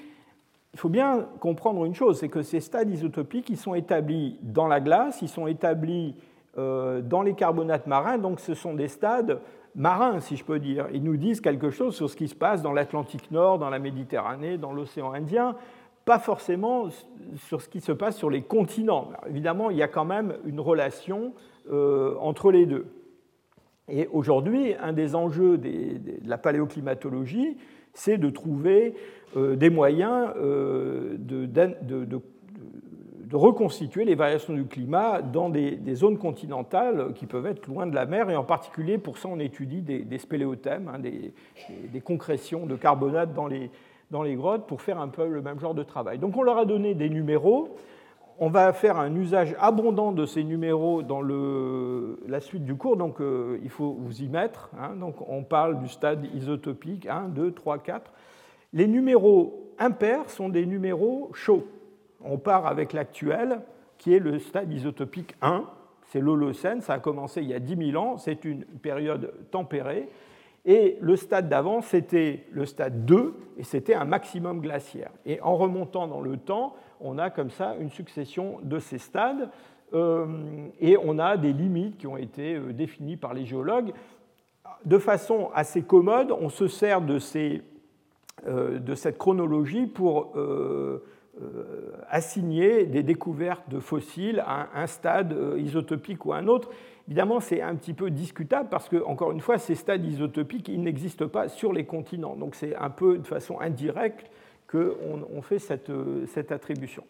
[0.73, 4.67] Il faut bien comprendre une chose, c'est que ces stades isotopiques, ils sont établis dans
[4.67, 6.15] la glace, ils sont établis
[6.57, 9.41] euh, dans les carbonates marins, donc ce sont des stades
[9.75, 10.87] marins, si je peux dire.
[10.93, 13.79] Ils nous disent quelque chose sur ce qui se passe dans l'Atlantique Nord, dans la
[13.79, 15.55] Méditerranée, dans l'océan Indien
[16.05, 16.87] pas forcément
[17.47, 19.11] sur ce qui se passe sur les continents.
[19.27, 21.33] évidemment, il y a quand même une relation
[21.71, 22.87] euh, entre les deux.
[23.89, 27.57] Et aujourd'hui, un des enjeux de la paléoclimatologie,
[27.93, 28.95] c'est de trouver
[29.35, 32.21] euh, des moyens euh, de,
[33.33, 38.05] reconstituer les variations du climat dans des, zones continentales qui peuvent être loin de la
[38.05, 38.29] mer.
[38.29, 43.47] Et en particulier, pour ça, on étudie des, spéléothèmes, hein, des, concrétions de carbonate dans
[43.47, 43.71] les,
[44.11, 46.19] dans les grottes pour faire un peu le même genre de travail.
[46.19, 47.75] Donc on leur a donné des numéros.
[48.45, 53.21] On va faire un usage abondant de ces numéros dans la suite du cours, donc
[53.21, 54.69] euh, il faut vous y mettre.
[54.77, 54.97] Hein.
[54.97, 58.11] Donc on parle du stade isotopique 1, 2, 3, 4.
[58.73, 61.65] Les numéros impairs sont des numéros chauds.
[62.21, 63.61] On part avec l'actuel,
[63.97, 65.63] qui est le stade isotopique 1.
[66.07, 70.09] C'est l'Holocène, ça a commencé il y a 10 000 ans, c'est une période tempérée.
[70.65, 75.11] Et le stade d'avant, c'était le stade 2, et c'était un maximum glaciaire.
[75.25, 79.49] Et en remontant dans le temps, on a comme ça une succession de ces stades,
[79.93, 80.25] euh,
[80.79, 83.93] et on a des limites qui ont été euh, définies par les géologues.
[84.85, 87.61] De façon assez commode, on se sert de, ces,
[88.47, 90.33] euh, de cette chronologie pour
[92.09, 96.69] assigner des découvertes de fossiles à un stade isotopique ou à un autre.
[97.07, 100.81] Évidemment, c'est un petit peu discutable parce que, encore une fois, ces stades isotopiques, ils
[100.81, 102.35] n'existent pas sur les continents.
[102.35, 104.29] Donc c'est un peu de façon indirecte
[104.73, 105.91] qu'on fait cette,
[106.27, 107.03] cette, attribution.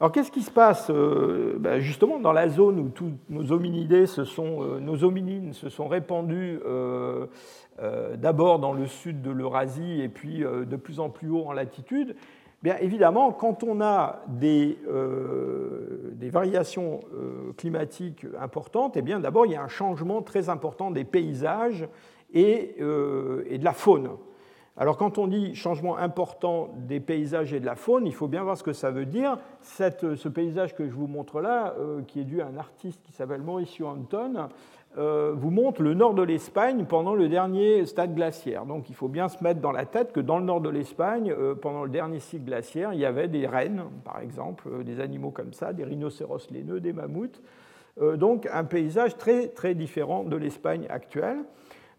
[0.00, 4.06] Alors qu'est-ce qui se passe euh, ben, justement dans la zone où tous nos hominidés
[4.06, 7.26] se sont, euh, nos hominines se sont répandus euh,
[8.16, 12.14] d'abord dans le sud de l'Eurasie et puis de plus en plus haut en latitude?
[12.62, 19.52] Bien évidemment, quand on a des, euh, variations euh, climatiques importantes, eh bien d'abord il
[19.52, 21.88] y a un changement très important des paysages
[22.36, 24.10] euh, et, de la faune.
[24.76, 28.42] Alors quand on dit changement important des paysages et de la faune, il faut bien
[28.42, 29.38] voir ce que ça veut dire.
[29.62, 31.74] Ce paysage que je vous montre là,
[32.08, 34.48] qui est dû à un artiste qui s'appelle Mauricio Anton,
[34.98, 38.66] euh, vous montre le nord de l'Espagne pendant le dernier stade glaciaire.
[38.66, 41.32] Donc il faut bien se mettre dans la tête que dans le nord de l'Espagne,
[41.32, 45.00] euh, pendant le dernier cycle glaciaire, il y avait des rennes, par exemple, euh, des
[45.00, 47.40] animaux comme ça, des rhinocéros laineux, des mammouths.
[48.16, 51.44] donc un paysage très, très différent de l'Espagne actuelle.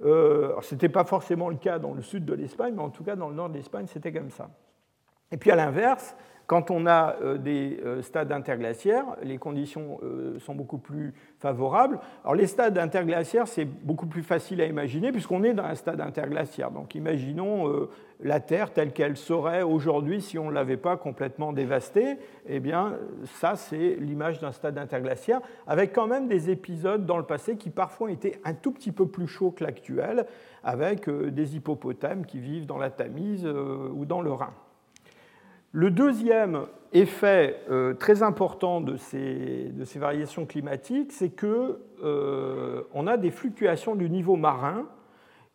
[0.01, 3.15] Ce n'était pas forcément le cas dans le sud de l'Espagne, mais en tout cas
[3.15, 4.49] dans le nord de l'Espagne, c'était comme ça.
[5.31, 6.15] Et puis à l'inverse,
[6.47, 11.99] quand on a euh, des euh, stades interglaciaires, les conditions euh, sont beaucoup plus favorables.
[12.23, 16.01] Alors les stades interglaciaires, c'est beaucoup plus facile à imaginer puisqu'on est dans un stade
[16.01, 16.71] interglaciaire.
[16.71, 17.87] Donc imaginons
[18.23, 22.17] la Terre telle qu'elle serait aujourd'hui si on ne l'avait pas complètement dévastée.
[22.47, 27.25] Eh bien, ça, c'est l'image d'un stade interglaciaire, avec quand même des épisodes dans le
[27.25, 30.25] passé qui parfois étaient un tout petit peu plus chauds que l'actuel,
[30.63, 34.53] avec des hippopotames qui vivent dans la Tamise ou dans le Rhin.
[35.75, 43.31] Le deuxième effet euh, très important de ces, variations climatiques, c'est qu'on euh, a des
[43.31, 44.85] fluctuations du niveau marin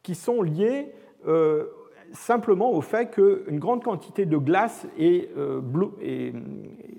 [0.03, 0.93] qui sont liées
[1.29, 1.67] euh,
[2.13, 5.31] simplement au fait qu'une grande quantité de glace est,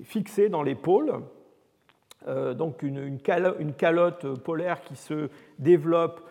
[0.03, 1.13] fixée dans les pôles.
[2.27, 6.21] donc une, calotte polaire qui se développe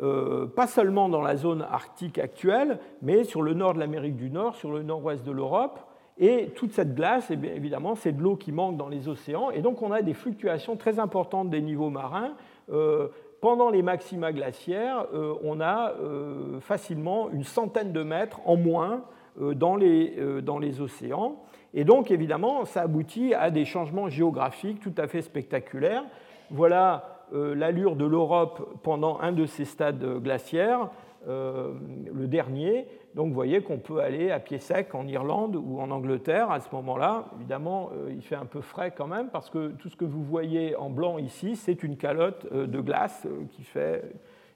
[0.00, 4.54] pas seulement dans la zone arctique actuelle, mais sur le nord de l'Amérique du Nord,
[4.54, 5.80] sur le nord-ouest de l'Europe,
[6.18, 9.50] et toute cette glace, eh évidemment, c'est de l'eau qui manque dans les océans.
[9.50, 12.32] Et donc, on a des fluctuations très importantes des niveaux marins.
[13.38, 18.56] Euh, pendant les maxima glaciaires, euh, on a euh, facilement une centaine de mètres en
[18.56, 19.04] moins
[19.54, 21.36] dans les, dans les océans.
[21.72, 26.02] Et donc, évidemment, ça aboutit à des changements géographiques tout à fait spectaculaires.
[26.50, 30.90] voilà l'allure de l'Europe pendant un de ces stades glaciaires,
[31.28, 32.88] le dernier.
[33.18, 36.60] Donc vous voyez qu'on peut aller à pied sec en Irlande ou en Angleterre à
[36.60, 37.26] ce moment-là.
[37.34, 40.76] Évidemment, il fait un peu frais quand même parce que tout ce que vous voyez
[40.76, 44.04] en blanc ici, c'est une calotte de glace qui fait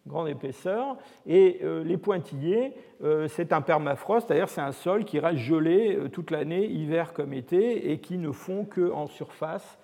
[0.06, 0.96] grande épaisseur.
[1.26, 5.96] Et euh, les pointillés, euh, c'est un permafrost, c'est-à-dire c'est un sol qui reste gelé
[5.96, 9.78] euh, toute l'année, hiver comme été, et qui ne fond qu'en surface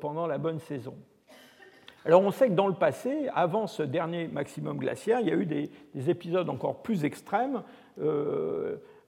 [0.00, 0.96] pendant la bonne saison.
[2.04, 5.36] Alors on sait que dans le passé, avant ce dernier maximum glaciaire, il y a
[5.36, 5.70] eu des,
[6.10, 7.62] épisodes encore plus extrêmes.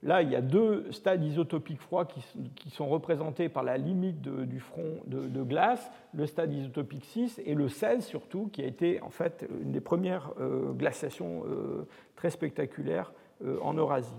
[0.05, 2.21] Là, il y a deux stades isotopiques froids qui,
[2.69, 7.69] sont représentés par la limite du front de, glace, le stade isotopique 6 et le
[7.69, 13.13] 16 surtout, qui a été en fait une des premières euh, glaciations euh, très spectaculaires
[13.43, 14.13] euh, en Eurasie.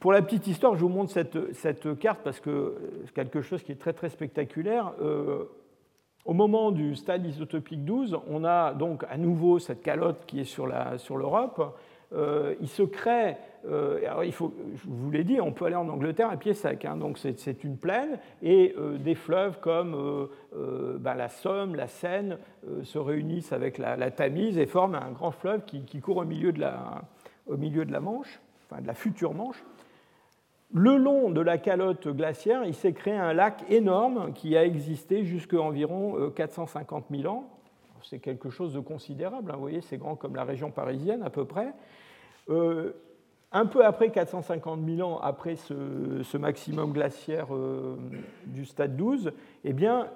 [0.00, 3.72] Pour la petite histoire, je vous montre cette, carte parce que c'est quelque chose qui
[3.72, 4.92] est très très spectaculaire.
[6.26, 10.44] Au moment du stade isotopique 12, on a donc à nouveau cette calotte qui est
[10.44, 11.58] sur l'Europe.
[11.60, 11.68] Euh,
[12.60, 16.28] il se crée, euh, il faut, je vous l'ai dit, on peut aller en Angleterre
[16.30, 20.28] à pied sec, hein, donc c'est une plaine, et euh, des fleuves comme
[20.98, 22.38] ben, la Somme, la Seine
[22.82, 26.60] se réunissent avec la, Tamise et forment un grand fleuve qui, court au milieu, de
[26.60, 27.02] la,
[27.46, 29.64] au milieu de la Manche, enfin de la future Manche.
[30.72, 35.24] Le long de la calotte glaciaire, il s'est créé un lac énorme qui a existé
[35.24, 37.48] jusqu'à environ 450 000 ans.
[38.02, 41.30] C'est quelque chose de considérable, hein, vous voyez, c'est grand comme la région parisienne à
[41.30, 41.72] peu près.
[42.50, 42.92] Euh,
[43.52, 47.96] un peu après 450 000 ans, après ce, maximum glaciaire euh,
[48.46, 50.08] du stade 12, eh bien,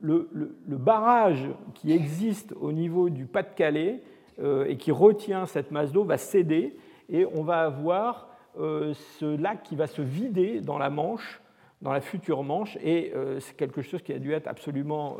[0.00, 0.30] le,
[0.66, 4.00] barrage qui existe au niveau du Pas-de-Calais
[4.40, 6.76] euh, et qui retient cette masse d'eau va céder
[7.10, 11.40] et on va avoir ce lac qui va se vider dans la Manche,
[11.80, 15.16] dans la future Manche, et c'est quelque chose qui a dû être absolument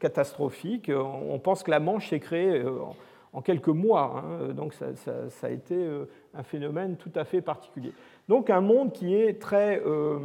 [0.00, 0.90] catastrophique.
[0.92, 2.64] On pense que la Manche s'est créée
[3.32, 4.24] en quelques mois.
[4.24, 4.52] Hein.
[4.52, 4.86] Donc ça,
[5.42, 7.92] a été euh, un phénomène tout à fait particulier.
[8.28, 10.18] Donc un monde qui est très euh,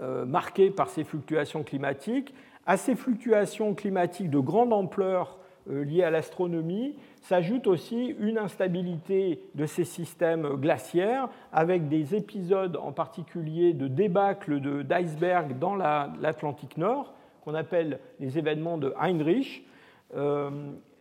[0.00, 2.34] euh, marqué par ces fluctuations climatiques.
[2.66, 5.38] À ces fluctuations climatiques de grande ampleur
[5.68, 12.92] liées à l'astronomie, s'ajoute aussi une instabilité de ces systèmes glaciaires, avec des épisodes en
[12.92, 17.14] particulier de débâcle d'iceberg dans l'Atlantique Nord,
[17.44, 19.64] qu'on appelle les événements de Heinrich.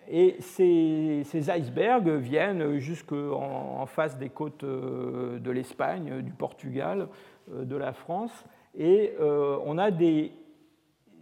[0.08, 7.08] Et ces, icebergs viennent jusqu'en en face des côtes euh, de l'Espagne, du Portugal,
[7.52, 8.46] euh, de la France.
[8.78, 10.32] Et euh, on a des,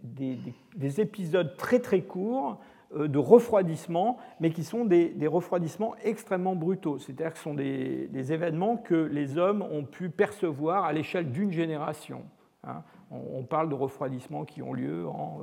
[0.02, 2.58] des, épisodes très très courts
[2.94, 6.98] de refroidissement, mais qui sont des, refroidissements extrêmement brutaux.
[6.98, 11.50] C'est-à-dire que ce sont des, événements que les hommes ont pu percevoir à l'échelle d'une
[11.50, 12.22] génération.
[12.62, 12.82] Hein.
[13.10, 15.40] On, parle de refroidissements qui ont lieu en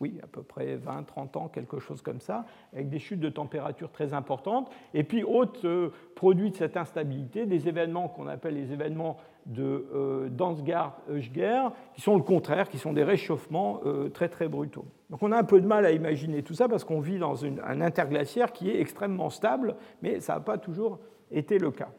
[0.00, 3.28] oui, à peu près 20, 30 ans, quelque chose comme ça, avec des chutes de
[3.28, 4.70] température très importantes.
[4.92, 9.86] Et puis, autre euh, produit de cette instabilité, des événements qu'on appelle les événements de
[9.94, 14.86] euh, Dansgaard-Euger, qui sont le contraire, qui sont des réchauffements euh, très très brutaux.
[15.10, 17.44] Donc on a un peu de mal à imaginer tout ça parce qu'on vit dans
[17.44, 20.98] un interglaciaire qui est extrêmement stable, mais ça n'a pas toujours
[21.30, 21.90] été le cas.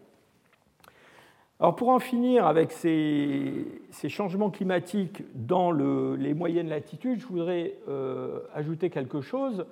[1.61, 3.65] Alors pour en finir avec ces,
[4.09, 9.65] changements climatiques dans les moyennes latitudes, je voudrais euh, ajouter quelque chose.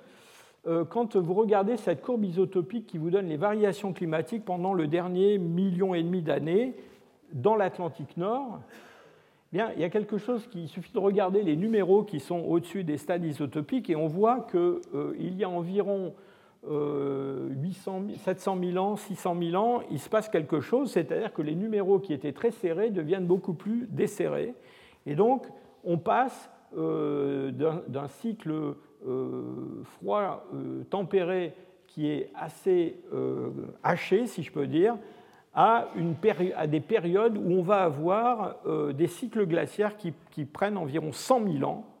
[0.66, 4.86] Euh, quand vous regardez cette courbe isotopique qui vous donne les variations climatiques pendant le
[4.86, 6.74] dernier million et demi d'années
[7.34, 8.60] dans l'Atlantique Nord,
[9.52, 12.40] eh bien, il y a quelque chose qui suffit de regarder les numéros qui sont
[12.40, 14.58] au-dessus des stades isotopiques et on voit qu'il
[14.94, 16.14] euh, y a environ
[16.66, 21.54] 800, 700 000 ans, 600 000 ans, il se passe quelque chose, c'est-à-dire que les
[21.54, 24.54] numéros qui étaient très serrés deviennent beaucoup plus desserrés.
[25.06, 25.46] Et donc,
[25.84, 28.74] on passe euh, d'un cycle
[29.06, 31.54] euh, froid euh, tempéré
[31.86, 32.98] qui est assez
[33.84, 34.96] haché, si je peux dire,
[35.54, 35.86] à,
[36.66, 38.56] des périodes où on va avoir
[38.92, 41.93] des cycles glaciaires qui prennent environ 100 000 ans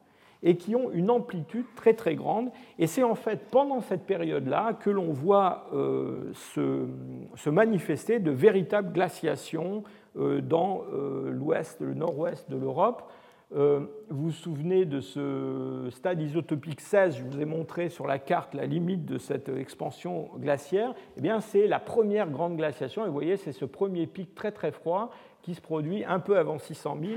[0.44, 2.50] et qui ont une amplitude très très grande.
[2.78, 8.92] Et c'est en fait pendant cette période-là que l'on voit euh, se, manifester de véritables
[8.92, 9.82] glaciations
[10.16, 13.10] euh, dans euh, l'ouest, le nord-ouest de l'Europe.
[13.50, 18.52] vous vous souvenez de ce stade isotopique 16, je vous ai montré sur la carte
[18.52, 20.94] la limite de cette expansion glaciaire.
[21.16, 23.04] Eh bien, c'est la première grande glaciation.
[23.04, 25.10] Et vous voyez, c'est ce premier pic très très froid
[25.42, 27.12] qui se produit un peu avant 600 000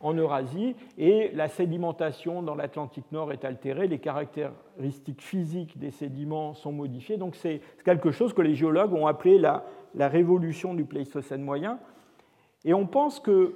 [0.00, 6.54] en Eurasie et la sédimentation dans l'Atlantique Nord est altérée, les caractéristiques physiques des sédiments
[6.54, 7.16] sont modifiées.
[7.16, 9.64] Donc c'est quelque chose que les géologues ont appelé la,
[9.96, 11.78] révolution du Pléistocène moyen.
[12.64, 13.54] Et on pense que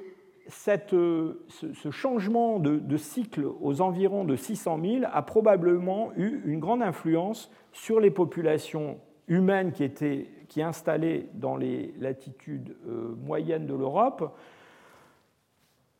[0.49, 1.37] ce,
[1.91, 8.01] changement de, cycle aux environs de 600 000 a probablement eu une grande influence sur
[8.01, 12.77] les populations humaines qui étaient qui installées dans les latitudes
[13.25, 14.37] moyennes de l'Europe,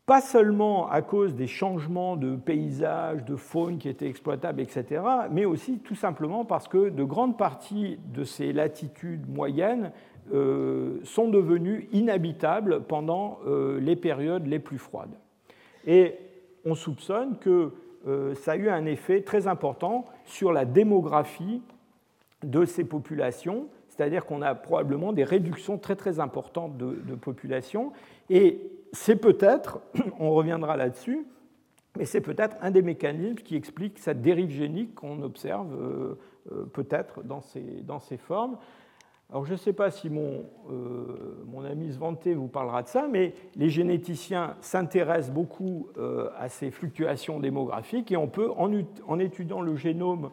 [0.05, 5.01] pas seulement à cause des changements de paysage, de faune qui étaient exploitables, etc.,
[5.31, 9.91] mais aussi tout simplement parce que de grandes parties de ces latitudes moyennes
[10.33, 15.15] euh, sont devenues inhabitables pendant euh, les périodes les plus froides.
[15.87, 16.15] Et
[16.65, 17.71] on soupçonne que
[18.05, 21.61] euh, ça a eu un effet très important sur la démographie
[22.43, 27.93] de ces populations, c'est-à-dire qu'on a probablement des réductions très très importantes de, de population.
[28.29, 28.59] Et
[28.93, 29.81] c'est peut-être,
[30.19, 31.27] on reviendra là-dessus,
[31.97, 36.15] mais c'est peut-être un des mécanismes qui explique cette dérive génique qu'on observe euh,
[36.51, 38.57] euh, peut-être dans ces, formes.
[39.29, 43.07] Alors je ne sais pas si mon, euh, mon, ami Svante vous parlera de ça,
[43.11, 45.89] mais les généticiens s'intéressent beaucoup
[46.37, 50.29] à ces fluctuations démographiques et on peut, en étudiant le génome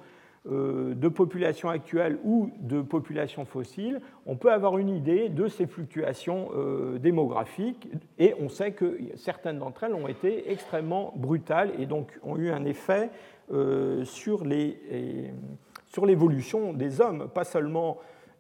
[0.47, 6.49] de populations actuelles ou de populations fossiles, on peut avoir une idée de ces fluctuations
[6.55, 7.89] euh, démographiques
[8.19, 12.51] et on sait que certaines d'entre elles ont été extrêmement brutales et donc ont eu
[12.51, 13.11] un effet
[13.53, 14.45] euh, sur
[16.07, 17.99] l'évolution des hommes, pas seulement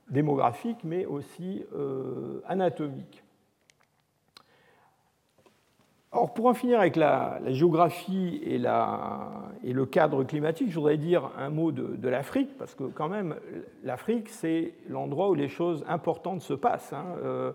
[0.09, 1.65] démographique mais aussi
[2.47, 3.23] anatomique.
[6.11, 11.71] Pour en finir avec la, géographie et, le cadre climatique, je voudrais dire un mot
[11.71, 13.37] de, l'Afrique, parce que quand même,
[13.85, 16.93] l'Afrique, c'est l'endroit où les choses importantes se passent.
[16.93, 17.05] Hein.
[17.23, 17.53] Euh,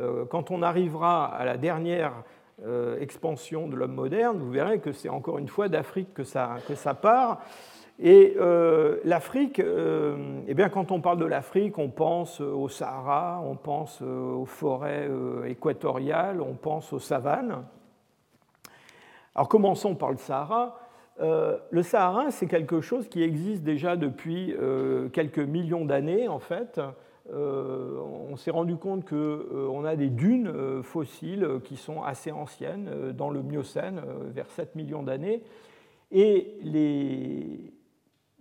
[0.00, 2.12] euh, quand on arrivera à la dernière
[2.66, 6.56] euh, expansion de l'homme moderne, vous verrez que c'est encore une fois d'Afrique que ça,
[6.66, 7.40] que ça part.
[8.00, 8.34] Et
[9.04, 14.46] l'Afrique, eh bien, quand on parle de l'Afrique, on pense au Sahara, on pense aux
[14.46, 15.08] forêts
[15.46, 17.62] équatoriales, on pense aux savanes.
[19.34, 20.78] Alors commençons par le Sahara.
[21.20, 26.38] Euh, le Sahara, c'est quelque chose qui existe déjà depuis euh, quelques millions d'années, en
[26.38, 26.80] fait.
[27.32, 33.30] Euh, on s'est rendu compte qu'on a des dunes fossiles qui sont assez anciennes, dans
[33.30, 34.02] le Miocène,
[34.34, 35.42] vers 7 millions d'années.
[36.10, 37.72] Et les,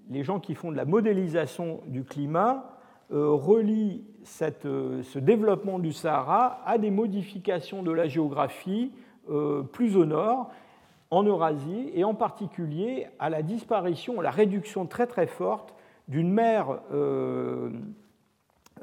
[0.09, 2.77] les, gens qui font de la modélisation du climat
[3.11, 8.91] relient ce développement du Sahara à des modifications de la géographie
[9.71, 10.51] plus au nord
[11.11, 15.75] en Eurasie et en particulier à la disparition, à la réduction très très forte
[16.07, 17.69] d'une mer euh,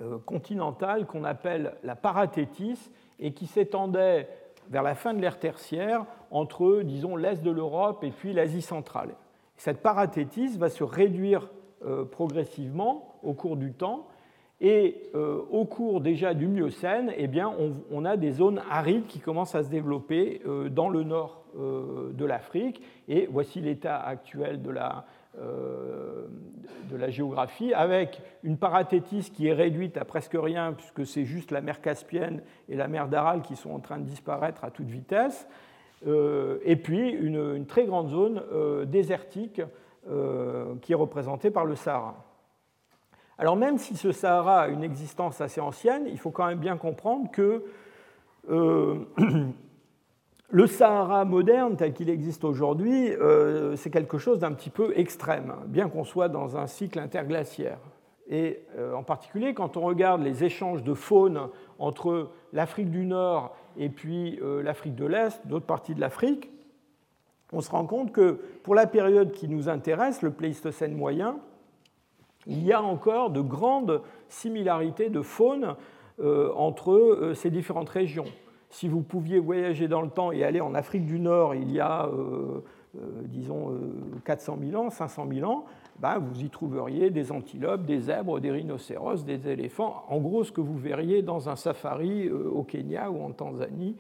[0.00, 4.28] euh, continentale qu'on appelle la Parathétis et qui s'étendait
[4.70, 9.14] vers la fin de l'ère tertiaire entre, disons, l'est de l'Europe et puis l'Asie centrale.
[9.56, 11.50] Cette Parathétis va se réduire
[11.84, 14.06] euh, progressivement au cours du temps
[14.60, 17.52] et au cours déjà du Miocène, eh bien,
[17.92, 22.24] on, a des zones arides qui commencent à se développer dans le nord euh, de
[22.26, 22.82] l'Afrique.
[23.08, 25.06] Et voici l'état actuel de la,
[25.40, 26.26] euh,
[26.90, 31.50] de la géographie, avec une parathétis qui est réduite à presque rien, puisque c'est juste
[31.50, 34.88] la mer Caspienne et la mer d'Aral qui sont en train de disparaître à toute
[34.88, 35.48] vitesse,
[36.06, 38.42] euh, et puis une, très grande zone
[38.86, 39.62] désertique
[40.82, 42.27] qui est représentée par le Sahara.
[43.38, 46.76] Alors même si ce Sahara a une existence assez ancienne, il faut quand même bien
[46.76, 47.64] comprendre que
[50.50, 55.52] Le Sahara moderne, tel qu'il existe aujourd'hui, euh, c'est quelque chose d'un petit peu extrême,
[55.66, 57.76] bien qu'on soit dans un cycle interglaciaire.
[58.30, 63.54] Et euh, en particulier, quand on regarde les échanges de faune entre l'Afrique du Nord
[63.76, 66.50] et puis euh, l'Afrique de l'Est, d'autres parties de l'Afrique,
[67.52, 71.40] on se rend compte que pour la période qui nous intéresse, le Pléistocène moyen,
[72.46, 75.74] il y a encore de grandes similarités de faune
[76.56, 78.26] entre ces différentes régions
[78.70, 81.80] si vous pouviez voyager dans le temps et aller en Afrique du Nord il y
[81.80, 82.60] a, euh,
[82.96, 83.72] euh, disons,
[84.24, 85.64] 400 euh, 000 ans, 500 000 ans,
[86.00, 90.52] ben, vous y trouveriez des antilopes, des zèbres, des rhinocéros, des éléphants, en gros ce
[90.52, 93.96] que vous verriez dans un safari au Kenya ou en Tanzanie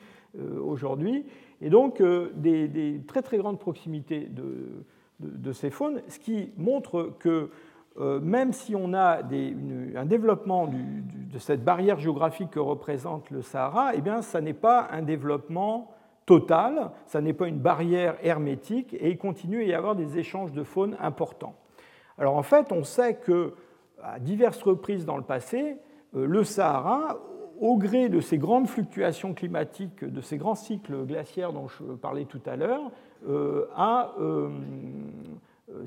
[0.62, 1.24] aujourd'hui.
[1.60, 2.00] Et donc
[2.36, 7.50] des, très très grandes proximités de, ces faunes, ce qui montre que euh,
[7.98, 14.00] même si on a un développement de cette barrière géographique que représente le Sahara, eh
[14.00, 15.90] bien, ça n'est pas un développement
[16.26, 20.52] total, ça n'est pas une barrière hermétique, et il continue à y avoir des échanges
[20.52, 21.54] de faune importants.
[22.18, 23.54] Alors en fait, on sait que
[24.02, 25.76] à diverses reprises dans le passé,
[26.14, 27.18] euh, le Sahara,
[27.60, 32.24] au gré de ces grandes fluctuations climatiques, de ces grands cycles glaciaires dont je parlais
[32.24, 32.90] tout à l'heure,
[33.28, 34.48] euh, a euh,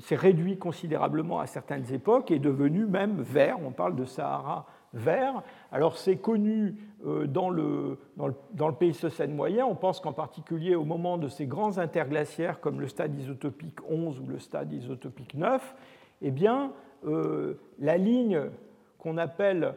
[0.00, 3.58] s'est réduit considérablement à certaines époques et est devenu même vert.
[3.64, 5.42] On parle de Sahara vert.
[5.70, 9.66] Alors c'est connu dans le, dans, le, dans le Pléistocène moyen.
[9.66, 14.20] On pense qu'en particulier au moment de ces grands interglaciaires comme le stade isotopique 11
[14.20, 15.74] ou le stade isotopique 9,
[16.22, 16.72] eh bien,
[17.78, 18.42] la ligne
[18.98, 19.74] qu'on appelle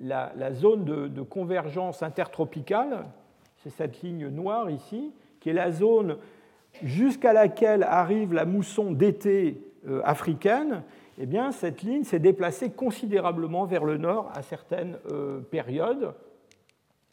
[0.00, 3.06] la, zone de convergence intertropicale,
[3.58, 6.16] c'est cette ligne noire ici, qui est la zone
[6.82, 10.82] jusqu'à laquelle arrive la mousson d'été euh, africaine,
[11.18, 16.14] eh bien, cette ligne s'est déplacée considérablement vers le nord à certaines euh, périodes.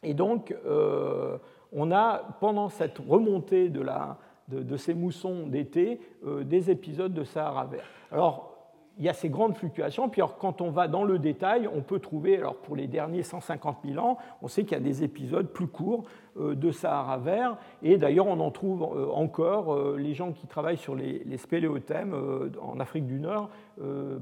[0.02, 1.38] Et donc, euh,
[1.72, 6.00] on a, pendant cette remontée de, la, de, ces moussons d'été,
[6.42, 7.84] des épisodes de Sahara vert.
[8.12, 8.53] Alors,
[8.98, 10.08] il y a ces grandes fluctuations.
[10.08, 13.78] Puis quand on va dans le détail, on peut trouver, alors pour les derniers 150
[13.84, 16.04] 000 ans, on sait qu'il y a des épisodes plus courts
[16.38, 17.56] euh, de Sahara vert.
[17.82, 19.72] Et d'ailleurs, on en trouve euh, encore.
[19.72, 22.14] Euh, les gens qui travaillent sur les, les spéléothèmes
[22.60, 23.50] en Afrique du Nord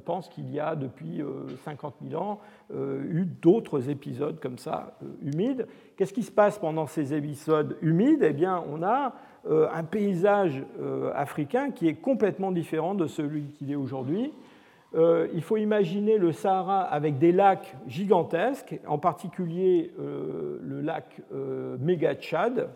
[0.05, 1.23] pensent qu'il y a depuis
[1.64, 5.66] 50 000 ans eu d'autres épisodes comme ça humides.
[5.97, 8.23] Qu'est-ce qui se passe pendant ces épisodes humides?
[8.23, 9.12] Eh bien, on a
[9.49, 10.62] un paysage
[11.14, 14.33] africain qui est complètement différent de celui qu'il est aujourd'hui.
[14.95, 21.22] Euh, il faut imaginer le Sahara avec des lacs gigantesques, en particulier euh, le lac
[21.34, 22.68] euh, Méga Tchad.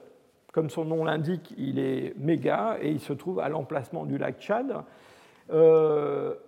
[0.53, 4.41] Comme son nom l'indique, il est méga et il se trouve à l'emplacement du lac
[4.41, 4.75] Tchad.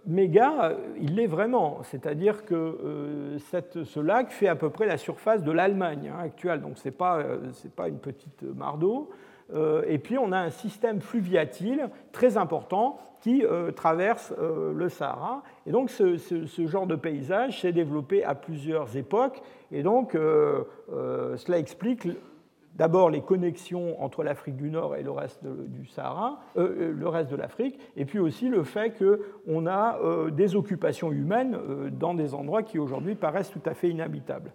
[0.07, 5.53] méga, il l'est vraiment, c'est-à-dire que ce lac fait à peu près la surface de
[5.53, 7.23] l'Allemagne hein, actuelle, donc ce n'est pas,
[7.77, 9.11] pas, une petite mare d'eau.
[9.55, 14.89] Euh, et puis on a un système fluviatile très important qui euh, traverse euh, le
[14.89, 15.43] Sahara.
[15.67, 16.17] Et donc ce,
[16.67, 19.43] genre de paysage s'est développé à plusieurs époques.
[19.73, 22.09] Et donc cela explique
[22.75, 27.37] d'abord les connexions entre l'Afrique du Nord et le reste du Sahara, le reste de
[27.37, 29.99] l'Afrique, et puis aussi le fait qu'on a
[30.31, 31.59] des occupations humaines
[31.91, 34.53] dans des endroits qui aujourd'hui paraissent tout à fait inhabitables.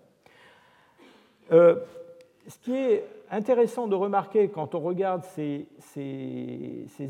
[1.52, 5.68] ce qui est intéressant de remarquer quand on regarde ces,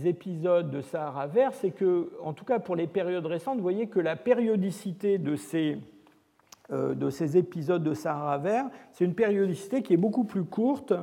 [0.06, 3.88] épisodes de Sahara vert, c'est que, en tout cas pour les périodes récentes, vous voyez
[3.88, 5.78] que la périodicité de ces,
[6.72, 6.96] euh,
[7.36, 10.94] épisodes de Sahara vert, c'est une périodicité qui est beaucoup plus courte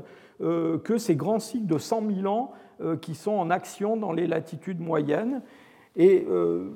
[0.40, 4.12] euh, que ces grands cycles de 100 000 ans euh, qui sont en action dans
[4.12, 5.42] les latitudes moyennes.
[5.96, 6.24] Et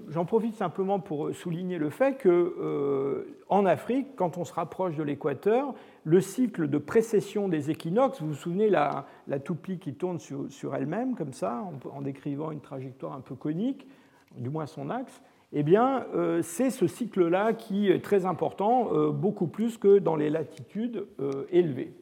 [0.08, 5.04] j'en profite simplement pour souligner le fait que en Afrique, quand on se rapproche de
[5.04, 5.72] l'équateur,
[6.04, 9.06] le cycle de précession des équinoxes, vous vous souvenez la,
[9.42, 13.88] toupie qui tourne sur, elle-même, comme ça, en, décrivant une trajectoire un peu conique,
[14.36, 19.10] du moins son axe, eh bien, euh, c'est ce cycle-là qui est très important, euh,
[19.10, 21.94] beaucoup plus que dans les latitudes euh, élevées.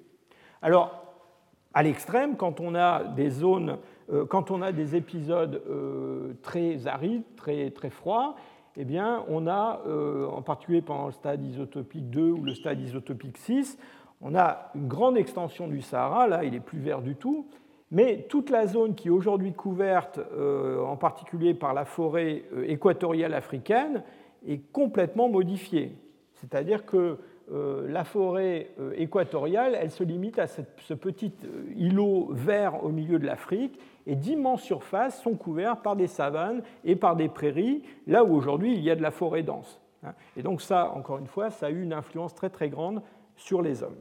[0.63, 1.15] Alors,
[1.75, 3.79] à l'extrême, quand on a des zones,
[4.29, 5.63] quand on a des épisodes
[6.43, 8.37] très arides, très froids,
[8.77, 12.81] eh bien, on a, euh, en particulier pendant le stade isotopique 2 ou le stade
[12.81, 13.79] isotopique 6,
[14.20, 17.47] on a une grande extension du Sahara, là il est plus vert du tout,
[17.91, 22.64] mais toute la zone qui est aujourd'hui couverte, euh, en particulier par la forêt euh,
[22.66, 24.03] équatoriale africaine,
[24.47, 25.93] est complètement modifiée.
[26.35, 27.18] C'est-à-dire que
[27.87, 31.33] la forêt équatoriale, elle se limite à ce petit
[31.77, 36.97] îlot vert au milieu de l'Afrique, et d'immenses surfaces sont couvertes par des savanes et
[36.97, 39.81] par des prairies, là où aujourd'hui il y a de la forêt dense.
[40.05, 40.15] Hein.
[40.37, 43.03] Et donc ça, encore une fois, ça a eu une influence très très grande
[43.37, 43.97] sur les hommes.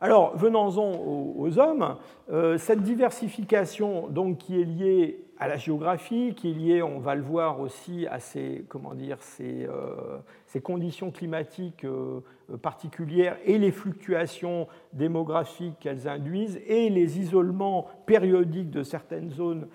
[0.00, 0.92] Alors, venons-en
[1.36, 1.96] aux, hommes.
[2.30, 7.16] Euh, cette diversification donc, qui est liée à la géographie, qui est liée, on va
[7.16, 10.18] le voir aussi, à ces, comment dire, ces, euh,
[10.62, 12.20] conditions climatiques euh,
[12.62, 19.68] particulières et les fluctuations démographiques qu'elles induisent et les isolements périodiques de certaines zones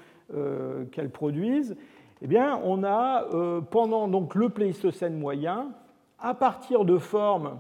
[0.91, 1.75] qu'elles produisent,
[2.23, 3.27] eh bien, on a,
[3.69, 5.73] pendant donc, le Pléistocène moyen,
[6.17, 7.59] à partir de formes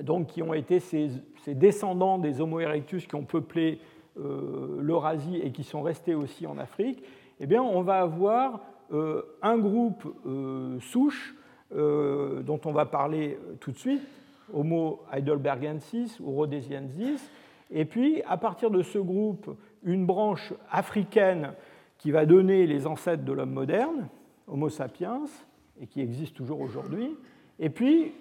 [0.00, 1.10] donc, qui ont été ces,
[1.46, 3.80] descendants des Homo erectus qui ont peuplé
[4.18, 7.02] euh, l'Eurasie et qui sont restés aussi en Afrique,
[7.40, 8.60] eh bien, on va avoir
[8.92, 10.06] euh, un groupe
[11.74, 14.02] euh, dont on va parler tout de suite,
[14.52, 17.30] Homo heidelbergensis ou rhodesiensis,
[17.70, 21.52] et puis à partir de ce groupe, une branche africaine
[21.98, 24.08] qui va donner les ancêtres de l'homme moderne,
[24.48, 25.22] Homo sapiens,
[25.80, 27.16] et qui existe toujours aujourd'hui,
[27.58, 28.12] et puis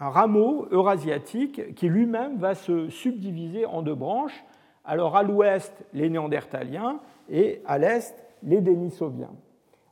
[0.00, 4.44] un rameau eurasiatique qui lui-même va se subdiviser en deux branches.
[4.84, 9.30] Alors à l'ouest, les néandertaliens et à l'est, les dénisoviens.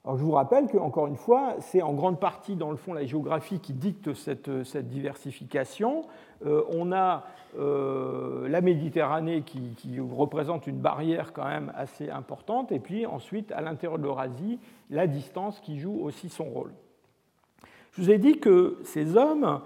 [0.05, 2.92] Alors je vous rappelle que, encore une fois, c'est en grande partie, dans le fond,
[2.92, 4.50] la géographie qui dicte cette,
[4.88, 6.03] diversification.
[6.44, 7.24] Euh, on a
[7.57, 13.53] euh, la Méditerranée qui, qui, représente une barrière quand même assez importante, et puis ensuite,
[13.53, 14.59] à l'intérieur de l'Eurasie,
[14.90, 16.72] la distance qui joue aussi son rôle.
[17.92, 19.61] Je vous ai dit que ces hommes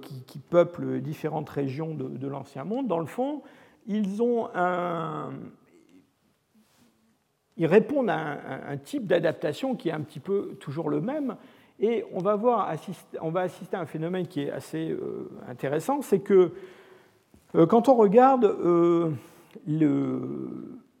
[0.00, 3.42] qui, peuplent différentes régions de, l'Ancien Monde, dans le fond,
[3.86, 5.30] ils, ont un,
[7.62, 11.36] ils répondent à un, type d'adaptation qui est un petit peu toujours le même.
[11.78, 12.74] Et on va, voir,
[13.20, 14.96] on va assister à un phénomène qui est assez
[15.48, 16.50] intéressant, c'est que
[17.68, 18.56] quand on regarde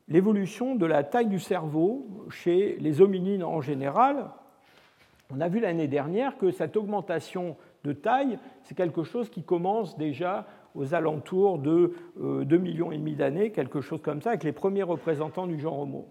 [0.06, 4.30] l'évolution de la taille du cerveau chez les hominines en général,
[5.34, 9.98] on a vu l'année dernière que cette augmentation de taille, c'est quelque chose qui commence
[9.98, 10.46] déjà
[10.76, 14.52] aux alentours de 2 euh, millions et demi d'années, quelque chose comme ça, avec les
[14.52, 16.06] premiers représentants du genre Homo.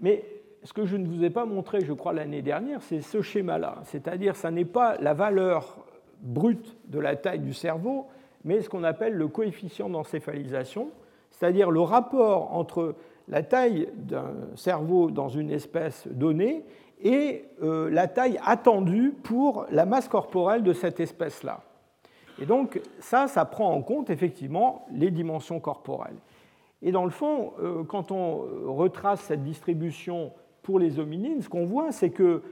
[0.00, 0.24] Mais
[0.62, 3.76] ce que je ne vous ai pas montré, je crois, l'année dernière, c'est ce schéma-là.
[3.84, 5.84] C'est-à-dire, ça n'est pas la valeur
[6.20, 8.06] brute de la taille du cerveau,
[8.44, 10.90] mais ce qu'on appelle le coefficient d'encéphalisation,
[11.30, 12.94] c'est-à-dire le rapport entre
[13.28, 16.64] la taille d'un cerveau dans une espèce donnée
[17.02, 21.60] et euh, la taille attendue pour la masse corporelle de cette espèce-là.
[22.40, 26.16] Et donc ça, ça prend en compte effectivement les dimensions corporelles.
[26.86, 30.32] Et dans le fond, euh, quand on retrace cette distribution
[30.62, 32.42] pour les hominines, ce qu'on voit, c'est que,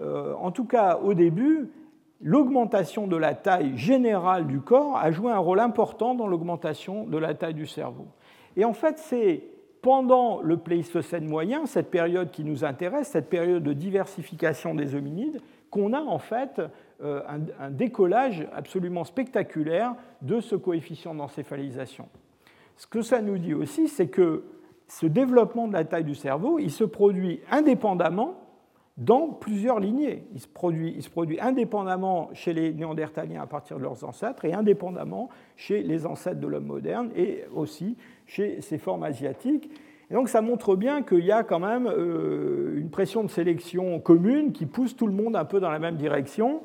[0.00, 1.72] euh, en tout cas au début,
[2.20, 7.18] l'augmentation de la taille générale du corps a joué un rôle important dans l'augmentation de
[7.18, 8.06] la taille du cerveau.
[8.56, 9.42] Et en fait, c'est
[9.82, 15.40] pendant le Pléistocène moyen, cette période qui nous intéresse, cette période de diversification des hominides,
[15.70, 16.62] qu'on a en fait
[17.02, 17.22] euh,
[17.58, 22.08] un, décollage absolument spectaculaire de ce coefficient d'encéphalisation.
[22.76, 24.44] Ce que ça nous dit aussi, c'est que
[24.88, 28.40] ce développement de la taille du cerveau, il se produit indépendamment
[28.96, 30.24] dans plusieurs lignées.
[30.32, 35.82] Il se, produit, indépendamment chez les néandertaliens à partir de leurs ancêtres et indépendamment chez
[35.82, 37.96] les ancêtres de l'homme moderne et aussi
[38.26, 39.70] chez ces formes asiatiques.
[40.10, 43.98] Et donc ça montre bien qu'il y a quand même euh, une pression de sélection
[44.00, 46.62] commune qui pousse tout le monde un peu dans la même direction.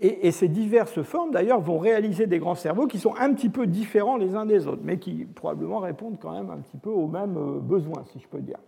[0.00, 3.66] Et, ces diverses formes, d'ailleurs, vont réaliser des grands cerveaux qui sont un petit peu
[3.66, 7.06] différents les uns des autres, mais qui probablement répondent quand même un petit peu aux
[7.06, 8.58] mêmes euh, besoins, si je peux dire.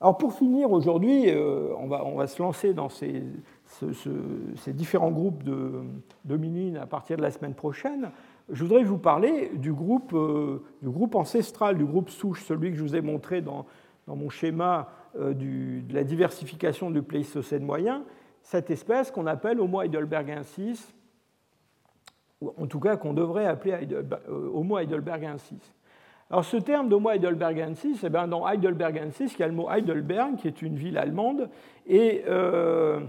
[0.00, 3.22] Alors pour finir, aujourd'hui, euh, on, va, on, va, se lancer dans ces,
[3.66, 5.82] ces différents groupes de
[6.24, 8.10] dominines à partir de la semaine prochaine.
[8.50, 12.78] Je voudrais vous parler du groupe, euh, du groupe ancestral, du groupe souche, celui que
[12.78, 13.66] je vous ai montré dans,
[14.06, 18.02] dans mon schéma de la diversification du Pléistocène moyen,
[18.42, 20.92] cette espèce qu'on appelle Homo heidelbergensis,
[22.40, 23.88] ou en tout cas qu'on devrait appeler
[24.28, 25.72] Homo heidelbergensis.
[26.32, 30.36] Alors ce terme d'Homo heidelbergensis, eh bien, dans heidelbergensis, il y a le mot Heidelberg,
[30.36, 31.50] qui est une ville allemande,
[31.86, 33.00] et euh,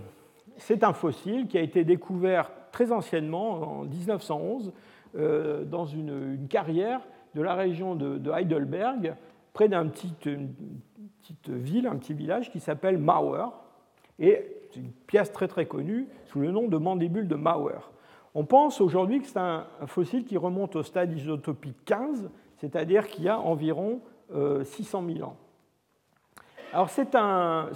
[0.58, 4.74] c'est un fossile qui a été découvert très anciennement, en 1911,
[5.16, 7.00] euh, dans une, carrière
[7.34, 9.16] de la région de, Heidelberg,
[9.54, 10.28] près d'une petite,
[11.22, 13.54] petite ville, un petit village qui s'appelle Mauer,
[14.20, 14.46] et
[14.76, 17.92] une pièce très très connue sous le nom de mandibule de Mauer.
[18.36, 23.26] On pense aujourd'hui que c'est un, fossile qui remonte au stade isotopique 15, c'est-à-dire qu'il
[23.26, 24.02] y a environ
[24.64, 25.38] 600 euh, 000 ans.
[26.74, 27.70] Alors c'est un,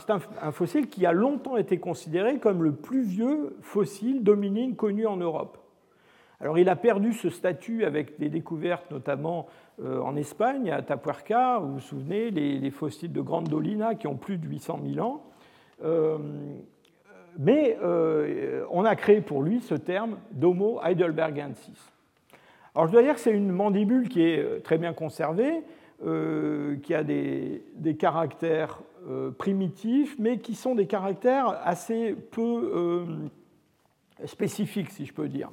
[0.51, 5.59] fossile qui a longtemps été considéré comme le plus vieux fossile dominine connu en Europe.
[6.39, 9.47] Alors il a perdu ce statut avec des découvertes notamment
[9.83, 14.15] euh, en Espagne, à Tapuerca, vous vous souvenez, les, fossiles de Grande Dolina qui ont
[14.15, 15.23] plus de 800 000 ans.
[15.83, 16.17] Euh,
[17.37, 17.77] mais
[18.71, 21.91] on a créé pour lui ce terme d'Homo heidelbergensis.
[22.77, 25.63] Alors je dois dire que c'est une mandibule qui est euh, très bien conservée,
[26.05, 27.63] euh, qui a des,
[27.97, 33.07] caractères euh, primitifs, mais qui sont des caractères assez peu
[34.25, 35.49] spécifiques, si je peux dire.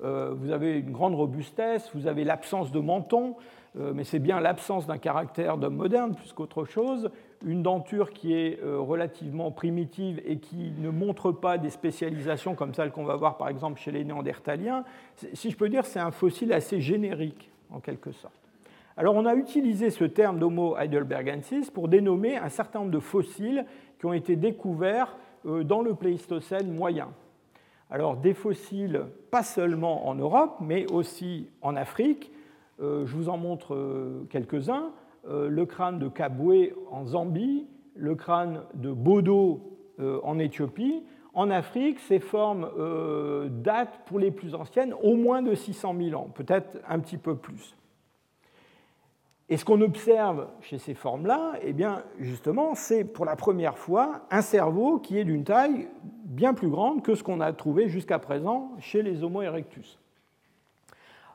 [0.00, 3.36] vous avez une grande robustesse, vous avez l'absence de menton,
[3.74, 7.10] mais c'est bien l'absence d'un caractère d'homme moderne plus qu'autre chose,
[7.44, 12.74] une denture qui est euh, relativement primitive et qui ne montre pas des spécialisations comme
[12.74, 14.84] celles qu'on va voir par exemple chez les néandertaliens,
[15.32, 18.34] si je peux dire, c'est un fossile assez générique en quelque sorte.
[18.96, 23.64] Alors on a utilisé ce terme d'Homo heidelbergensis pour dénommer un certain nombre de fossiles
[23.98, 25.16] qui ont été découverts
[25.46, 27.08] euh, dans le Pléistocène moyen.
[27.90, 32.30] Alors des fossiles pas seulement en Europe, mais aussi en Afrique.
[32.80, 34.92] Euh, je vous en montre quelques-uns.
[35.28, 41.04] Euh, le crâne de Kabwe en Zambie, le crâne de Bodo euh, en Éthiopie.
[41.34, 46.20] En Afrique, ces formes euh, datent pour les plus anciennes au moins de 600 000
[46.20, 47.76] ans, peut-être un petit peu plus.
[49.48, 54.22] Et ce qu'on observe chez ces formes-là, eh bien, justement, c'est pour la première fois
[54.30, 55.88] un cerveau qui est d'une taille
[56.24, 60.01] bien plus grande que ce qu'on a trouvé jusqu'à présent chez les Homo erectus.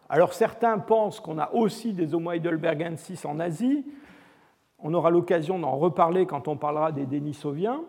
[0.09, 3.85] Alors certains pensent qu'on a aussi des Homo heidelbergensis en Asie.
[4.79, 7.81] On aura l'occasion d'en reparler quand on parlera des Denisoviens.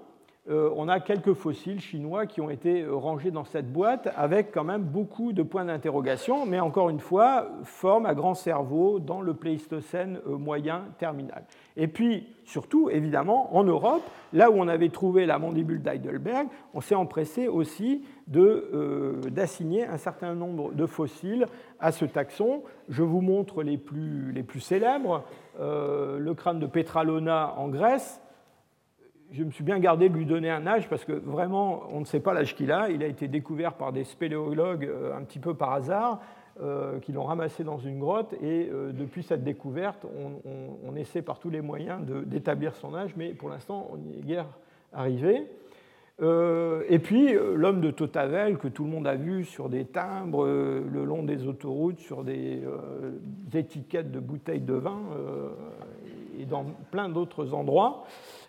[0.51, 4.51] Euh, on a quelques fossiles chinois qui ont été euh, rangés dans cette boîte avec
[4.51, 9.21] quand même beaucoup de points d'interrogation, mais encore une fois, forme à grand cerveau dans
[9.21, 11.45] le Pléistocène euh, moyen terminal.
[11.77, 16.81] Et puis, surtout, évidemment, en Europe, là où on avait trouvé la mandibule d'Heidelberg, on
[16.81, 21.47] s'est empressé aussi d'assigner un certain nombre de fossiles
[21.79, 22.63] à ce taxon.
[22.89, 25.25] Je vous montre les plus, les plus célèbres.
[25.59, 28.21] le crâne de Petralona en Grèce,
[29.33, 32.05] je me suis bien gardé de lui donner un âge parce que vraiment, on ne
[32.05, 32.91] sait pas l'âge qu'il a.
[32.91, 36.21] Il a été découvert par des spéléologues euh, un petit peu par hasard,
[36.61, 38.33] euh, qui l'ont ramassé dans une grotte.
[38.43, 40.07] Et euh, depuis cette découverte,
[40.85, 44.23] on, essaie par tous les moyens d'établir son âge, mais pour l'instant, on n'y est
[44.23, 44.49] guère
[44.93, 45.47] arrivé.
[46.21, 51.05] et puis, l'homme de Totavel, que tout le monde a vu sur des timbres le
[51.05, 52.65] long des autoroutes, sur des
[53.55, 55.03] étiquettes de bouteilles de vin
[56.39, 58.05] et dans plein d'autres endroits.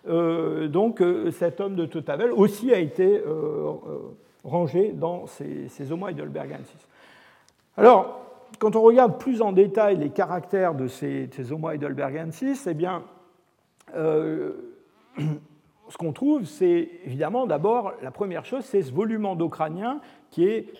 [0.08, 3.72] Euh, donc euh, cet homme de Totavel aussi a été euh,
[4.44, 6.86] rangé dans ces, Homo heidelbergensis.
[7.76, 8.20] Alors,
[8.58, 13.02] quand on regarde plus en détail les caractères de ces, Homo heidelbergensis, eh bien,
[13.94, 14.54] ce
[15.98, 20.72] qu'on trouve, c'est évidemment d'abord, la première chose, c'est ce volume endocrânien qui est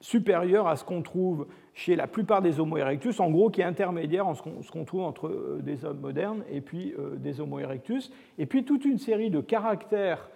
[0.00, 1.46] supérieur à ce qu'on trouve
[1.78, 5.02] chez la plupart des Homo erectus, en gros qui est intermédiaire en ce qu'on trouve
[5.02, 8.98] entre euh, des hommes modernes et puis euh, des Homo erectus, et puis toute une
[8.98, 10.28] série de caractères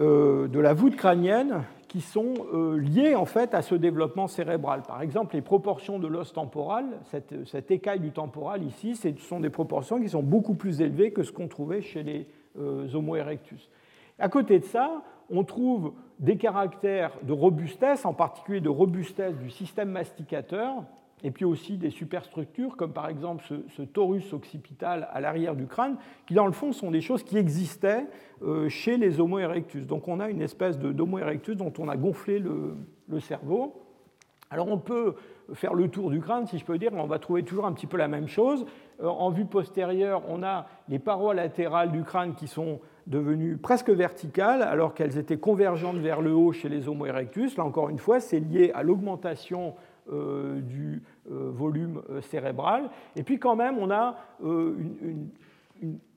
[0.00, 2.34] euh, de la voûte crânienne qui sont
[2.76, 4.82] liés en fait à ce développement cérébral.
[4.82, 9.38] Par exemple, les proportions de l'os temporal, cette, cette, écaille du temporal ici, ce sont
[9.38, 12.26] des proportions qui sont beaucoup plus élevées que ce qu'on trouvait chez les
[12.58, 13.70] Homo erectus.
[14.18, 19.50] À côté de ça, on trouve des caractères de robustesse, en particulier de robustesse du
[19.50, 20.84] système masticateur,
[21.22, 23.44] et puis aussi des superstructures, comme par exemple
[23.76, 25.96] ce, torus occipital à l'arrière du crâne,
[26.26, 28.06] qui dans le fond sont des choses qui existaient
[28.42, 29.86] euh, chez les Homo erectus.
[29.86, 32.76] Donc on a une espèce d'Homo erectus dont on a gonflé le,
[33.20, 33.82] cerveau.
[34.50, 35.14] Alors on peut
[35.54, 37.86] faire le tour du crâne, si je peux dire, on va trouver toujours un petit
[37.86, 38.66] peu la même chose.
[39.00, 43.90] Euh, en vue postérieure, on a les parois latérales du crâne qui sont devenues presque
[43.90, 47.56] verticales alors qu'elles étaient convergentes vers le haut chez les Homo erectus.
[47.56, 49.74] Là encore une fois, c'est lié à l'augmentation
[50.12, 51.02] euh, du
[51.32, 52.90] euh, volume euh, cérébral.
[53.16, 55.28] Et puis quand même, on a une,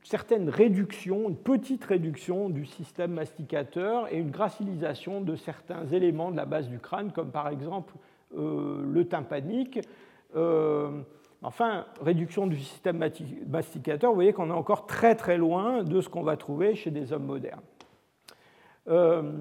[0.03, 6.37] certaine réduction, une petite réduction du système masticateur et une gracilisation de certains éléments de
[6.37, 7.93] la base du crâne, comme par exemple
[8.35, 9.79] le tympanique.
[11.41, 13.01] Enfin, réduction du système
[13.47, 16.91] masticateur, vous voyez qu'on est encore très très loin de ce qu'on va trouver chez
[16.91, 17.61] des hommes modernes.
[18.89, 19.31] Euh,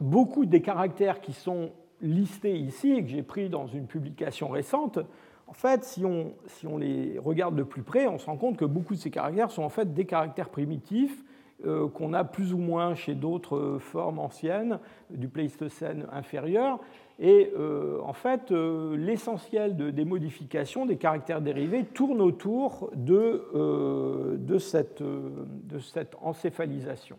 [0.00, 4.98] beaucoup des caractères qui sont listés ici et que j'ai pris dans une publication récente,
[5.46, 6.34] en fait, si on,
[6.76, 9.62] les regarde de plus près, on se rend compte que beaucoup de ces caractères sont
[9.62, 11.24] en fait des caractères primitifs
[11.64, 14.80] euh, qu'on a plus ou moins chez d'autres formes anciennes
[15.10, 16.80] du Pléistocène inférieur
[17.18, 24.36] et euh, en fait, euh, l'essentiel des modifications des caractères dérivés tourne autour de, euh,
[24.36, 27.16] de, cette, de, cette, encéphalisation.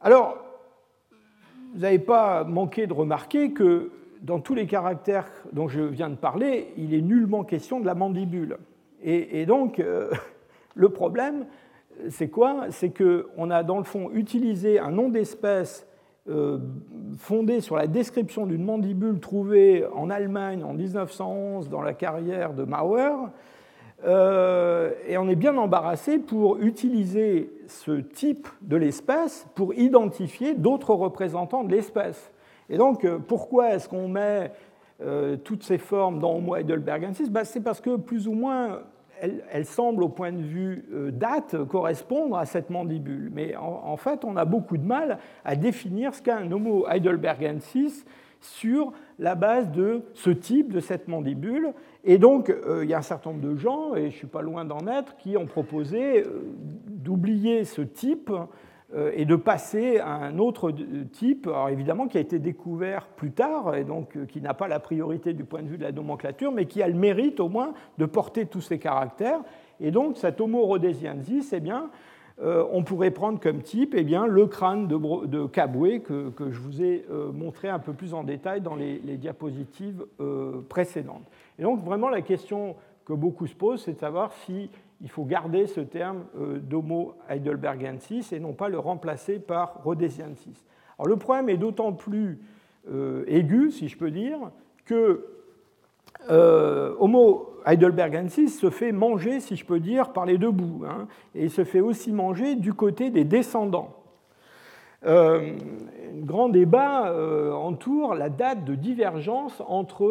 [0.00, 0.38] Alors,
[1.72, 3.92] vous n'avez pas manqué de remarquer que
[4.22, 7.94] dans tous les caractères dont je viens de parler, il est nullement question de la
[7.94, 8.58] mandibule.
[9.02, 9.80] Et, et donc,
[10.74, 11.46] le problème,
[12.08, 12.66] c'est quoi?
[12.70, 15.86] C'est qu'on a dans le fond utilisé un nom d'espèce
[16.30, 16.58] euh,
[17.18, 22.62] fondé sur la description d'une mandibule trouvée en Allemagne en 1911 dans la carrière de
[22.62, 23.10] Mauer.
[24.04, 30.94] Euh, et on est bien embarrassé pour utiliser ce type de l'espèce pour identifier d'autres
[30.94, 32.30] représentants de l'espèce.
[32.68, 34.52] Et donc, euh, pourquoi est-ce qu'on met
[35.44, 37.30] toutes ces formes dans Homo heidelbergensis?
[37.30, 38.80] Ben, C'est parce que plus ou moins
[39.20, 43.30] elle, semble, au point de vue euh, date, correspondre à cette mandibule.
[43.32, 48.04] Mais en, fait, on a beaucoup de mal à définir ce qu'est un Homo heidelbergensis
[48.40, 51.72] sur la base de ce type de cette mandibule.
[52.04, 54.26] Et donc, euh, il y a un certain nombre de gens, et je ne suis
[54.26, 56.42] pas loin d'en être, qui ont proposé euh,
[56.86, 58.32] d'oublier ce type
[59.14, 60.72] et de passer à un autre
[61.12, 64.66] type, alors évidemment qui a été découvert plus tard et donc euh, qui n'a pas
[64.66, 67.48] la priorité du point de vue de la nomenclature, mais qui a le mérite au
[67.48, 69.40] moins de porter tous ces caractères.
[69.78, 71.90] Et donc cet Homo rhodesiensis, eh bien,
[72.42, 76.58] euh, on pourrait prendre comme type eh bien, le crâne de, de Caboué que, je
[76.58, 80.04] vous ai montré un peu plus en détail dans les, les diapositives
[80.68, 81.30] précédentes.
[81.58, 82.74] Et donc vraiment la question
[83.04, 84.70] que beaucoup se posent, c'est de savoir si
[85.00, 90.64] il faut garder ce terme euh, d'Homo heidelbergensis et non pas le remplacer par rhodesiensis.
[90.98, 92.38] Alors le problème est d'autant plus
[92.90, 94.38] euh, aigu, si je peux dire,
[94.84, 95.26] que
[96.30, 101.08] euh, Homo heidelbergensis se fait manger, si je peux dire, par les deux bouts, hein,
[101.34, 103.99] et il se fait aussi manger du côté des descendants.
[105.02, 105.40] Un
[106.16, 107.14] grand débat
[107.54, 110.04] entoure la date de divergence entre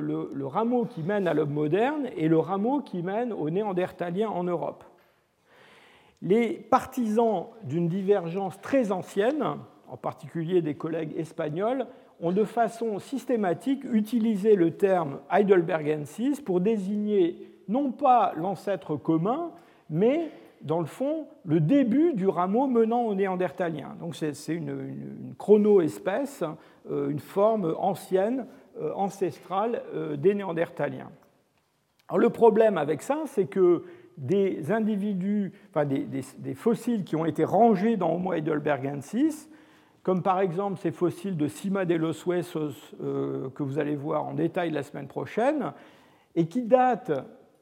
[0.00, 4.28] le, le, rameau qui mène à l'homme moderne et le rameau qui mène aux néandertaliens
[4.28, 4.84] en Europe.
[6.22, 9.42] Les partisans d'une divergence très ancienne,
[9.88, 11.86] en particulier des collègues espagnols,
[12.20, 19.52] ont de façon systématique utilisé le terme heidelbergensis pour désigner non pas l'ancêtre commun,
[19.88, 20.30] mais
[20.62, 23.96] dans le fond le début du rameau menant aux néandertaliens.
[24.00, 26.44] Donc c'est une, chrono-espèce,
[26.90, 28.46] euh, une forme ancienne,
[28.80, 31.10] euh, ancestrale euh, des néandertaliens.
[32.08, 33.84] Alors le problème avec ça, c'est que
[34.18, 39.48] des individus, enfin des, fossiles qui ont été rangés dans Homo heidelbergensis,
[40.02, 44.34] comme par exemple ces fossiles de Cima de los Huesos que vous allez voir en
[44.34, 45.72] détail la semaine prochaine,
[46.34, 47.12] et qui datent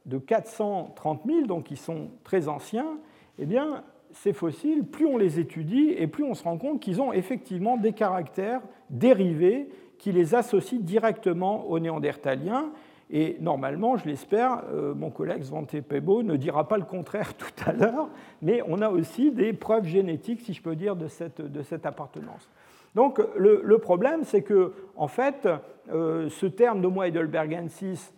[0.09, 2.99] de 430 000, donc qui sont très anciens,
[3.39, 7.01] eh bien, ces fossiles, plus on les étudie et plus on se rend compte qu'ils
[7.01, 12.73] ont effectivement des caractères dérivés qui les associent directement aux néandertaliens
[13.11, 17.53] et normalement, je l'espère, euh, mon collègue Svante Pebo ne dira pas le contraire tout
[17.65, 18.09] à l'heure,
[18.43, 22.51] mais on a aussi des preuves génétiques, si je peux dire, de cette, appartenance.
[22.95, 25.49] Donc le, problème, c'est que, en fait,
[25.91, 28.13] euh, ce terme d'Homo heidelbergensis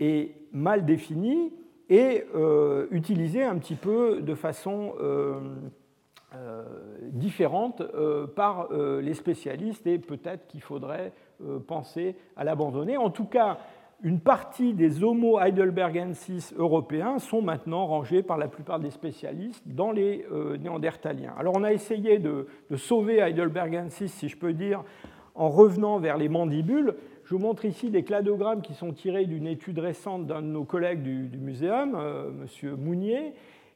[0.00, 1.52] est mal défini
[1.88, 4.94] et euh, utilisé un petit peu de façon
[7.12, 7.82] différente
[8.34, 11.12] par les spécialistes et peut-être qu'il faudrait
[11.66, 12.98] penser à l'abandonner.
[12.98, 13.58] En tout cas,
[14.02, 19.90] une partie des Homo heidelbergensis européens sont maintenant rangés par la plupart des spécialistes dans
[19.90, 21.32] les euh, néandertaliens.
[21.38, 24.84] Alors on a essayé de, sauver heidelbergensis, si je peux dire,
[25.34, 26.94] en revenant vers les mandibules.
[27.26, 30.62] Je vous montre ici des cladogrammes qui sont tirés d'une étude récente d'un de nos
[30.62, 32.30] collègues du, muséum, euh,
[32.62, 32.76] M.
[32.76, 33.32] Mounier,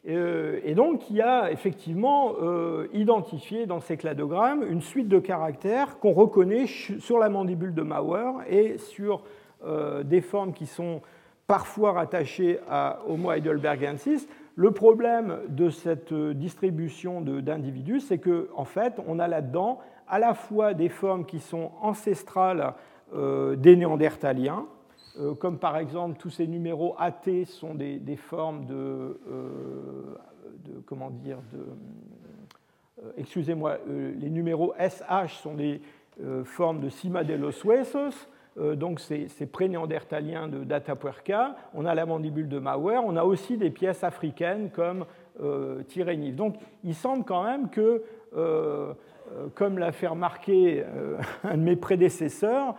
[0.09, 2.37] euh, et donc qui a effectivement
[2.93, 8.41] identifié dans ces cladogrammes une suite de caractères qu'on reconnaît sur la mandibule de Mauer
[8.49, 9.25] et sur
[9.67, 11.03] euh, des formes qui sont
[11.49, 14.29] parfois rattachées à Homo heidelbergensis.
[14.55, 19.81] Le problème de cette distribution d'individus, c'est qu'en en fait, on a là-dedans
[20.11, 22.71] à la fois des formes qui sont ancestrales euh,
[23.13, 24.67] des néandertaliens,
[25.19, 29.19] euh, comme par exemple tous ces numéros AT sont des, formes de,
[30.87, 35.81] comment dire, de, excusez-moi, les numéros SH sont des
[36.45, 42.05] formes de Cima de los Huesos, euh, donc ces, pré-néandertaliens de d'Atapuerca, on a la
[42.05, 45.05] mandibule de Mauer, on a aussi des pièces africaines comme
[45.41, 45.83] euh,
[46.33, 48.03] Donc il semble quand même que,
[48.37, 48.95] euh, euh,
[49.55, 50.85] comme l'a fait remarquer
[51.45, 52.75] un de mes prédécesseurs,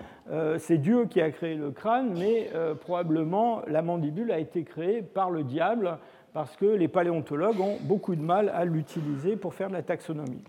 [0.58, 2.49] c'est Dieu qui a créé le crâne, mais
[2.82, 5.97] probablement la mandibule a été créée par le diable
[6.34, 10.43] parce que les paléontologues ont beaucoup de mal à l'utiliser pour faire de la taxonomie.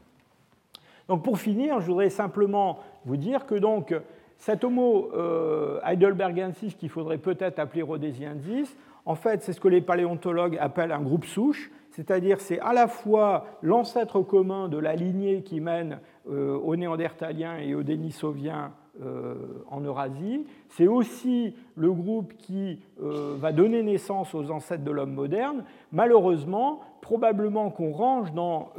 [1.08, 3.94] Donc pour finir, je voudrais simplement vous dire que donc,
[4.38, 9.80] cet Homo euh, heidelbergensis qu'il faudrait peut-être appeler rhodesiensis, en fait, c'est ce que les
[9.80, 15.42] paléontologues appellent un groupe souche, c'est-à-dire c'est à la fois l'ancêtre commun de la lignée
[15.42, 18.72] qui mène euh, aux néandertaliens et aux dénisoviens
[19.02, 19.34] euh,
[19.70, 20.46] en Eurasie.
[20.68, 25.64] C'est aussi le groupe qui euh, va donner naissance aux ancêtres de l'homme moderne.
[25.92, 28.70] Malheureusement, probablement qu'on range dans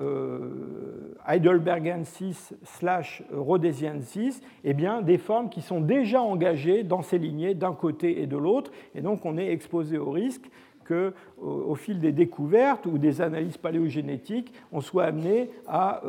[1.28, 7.74] Heidelbergensis slash Rhodesiensis eh bien, des formes qui sont déjà engagées dans ces lignées d'un
[7.74, 8.72] côté et de l'autre.
[8.96, 10.50] Et donc on est exposé au risque
[10.84, 11.12] qu'au
[11.42, 16.02] au fil des découvertes ou des analyses paléogénétiques, on soit amené à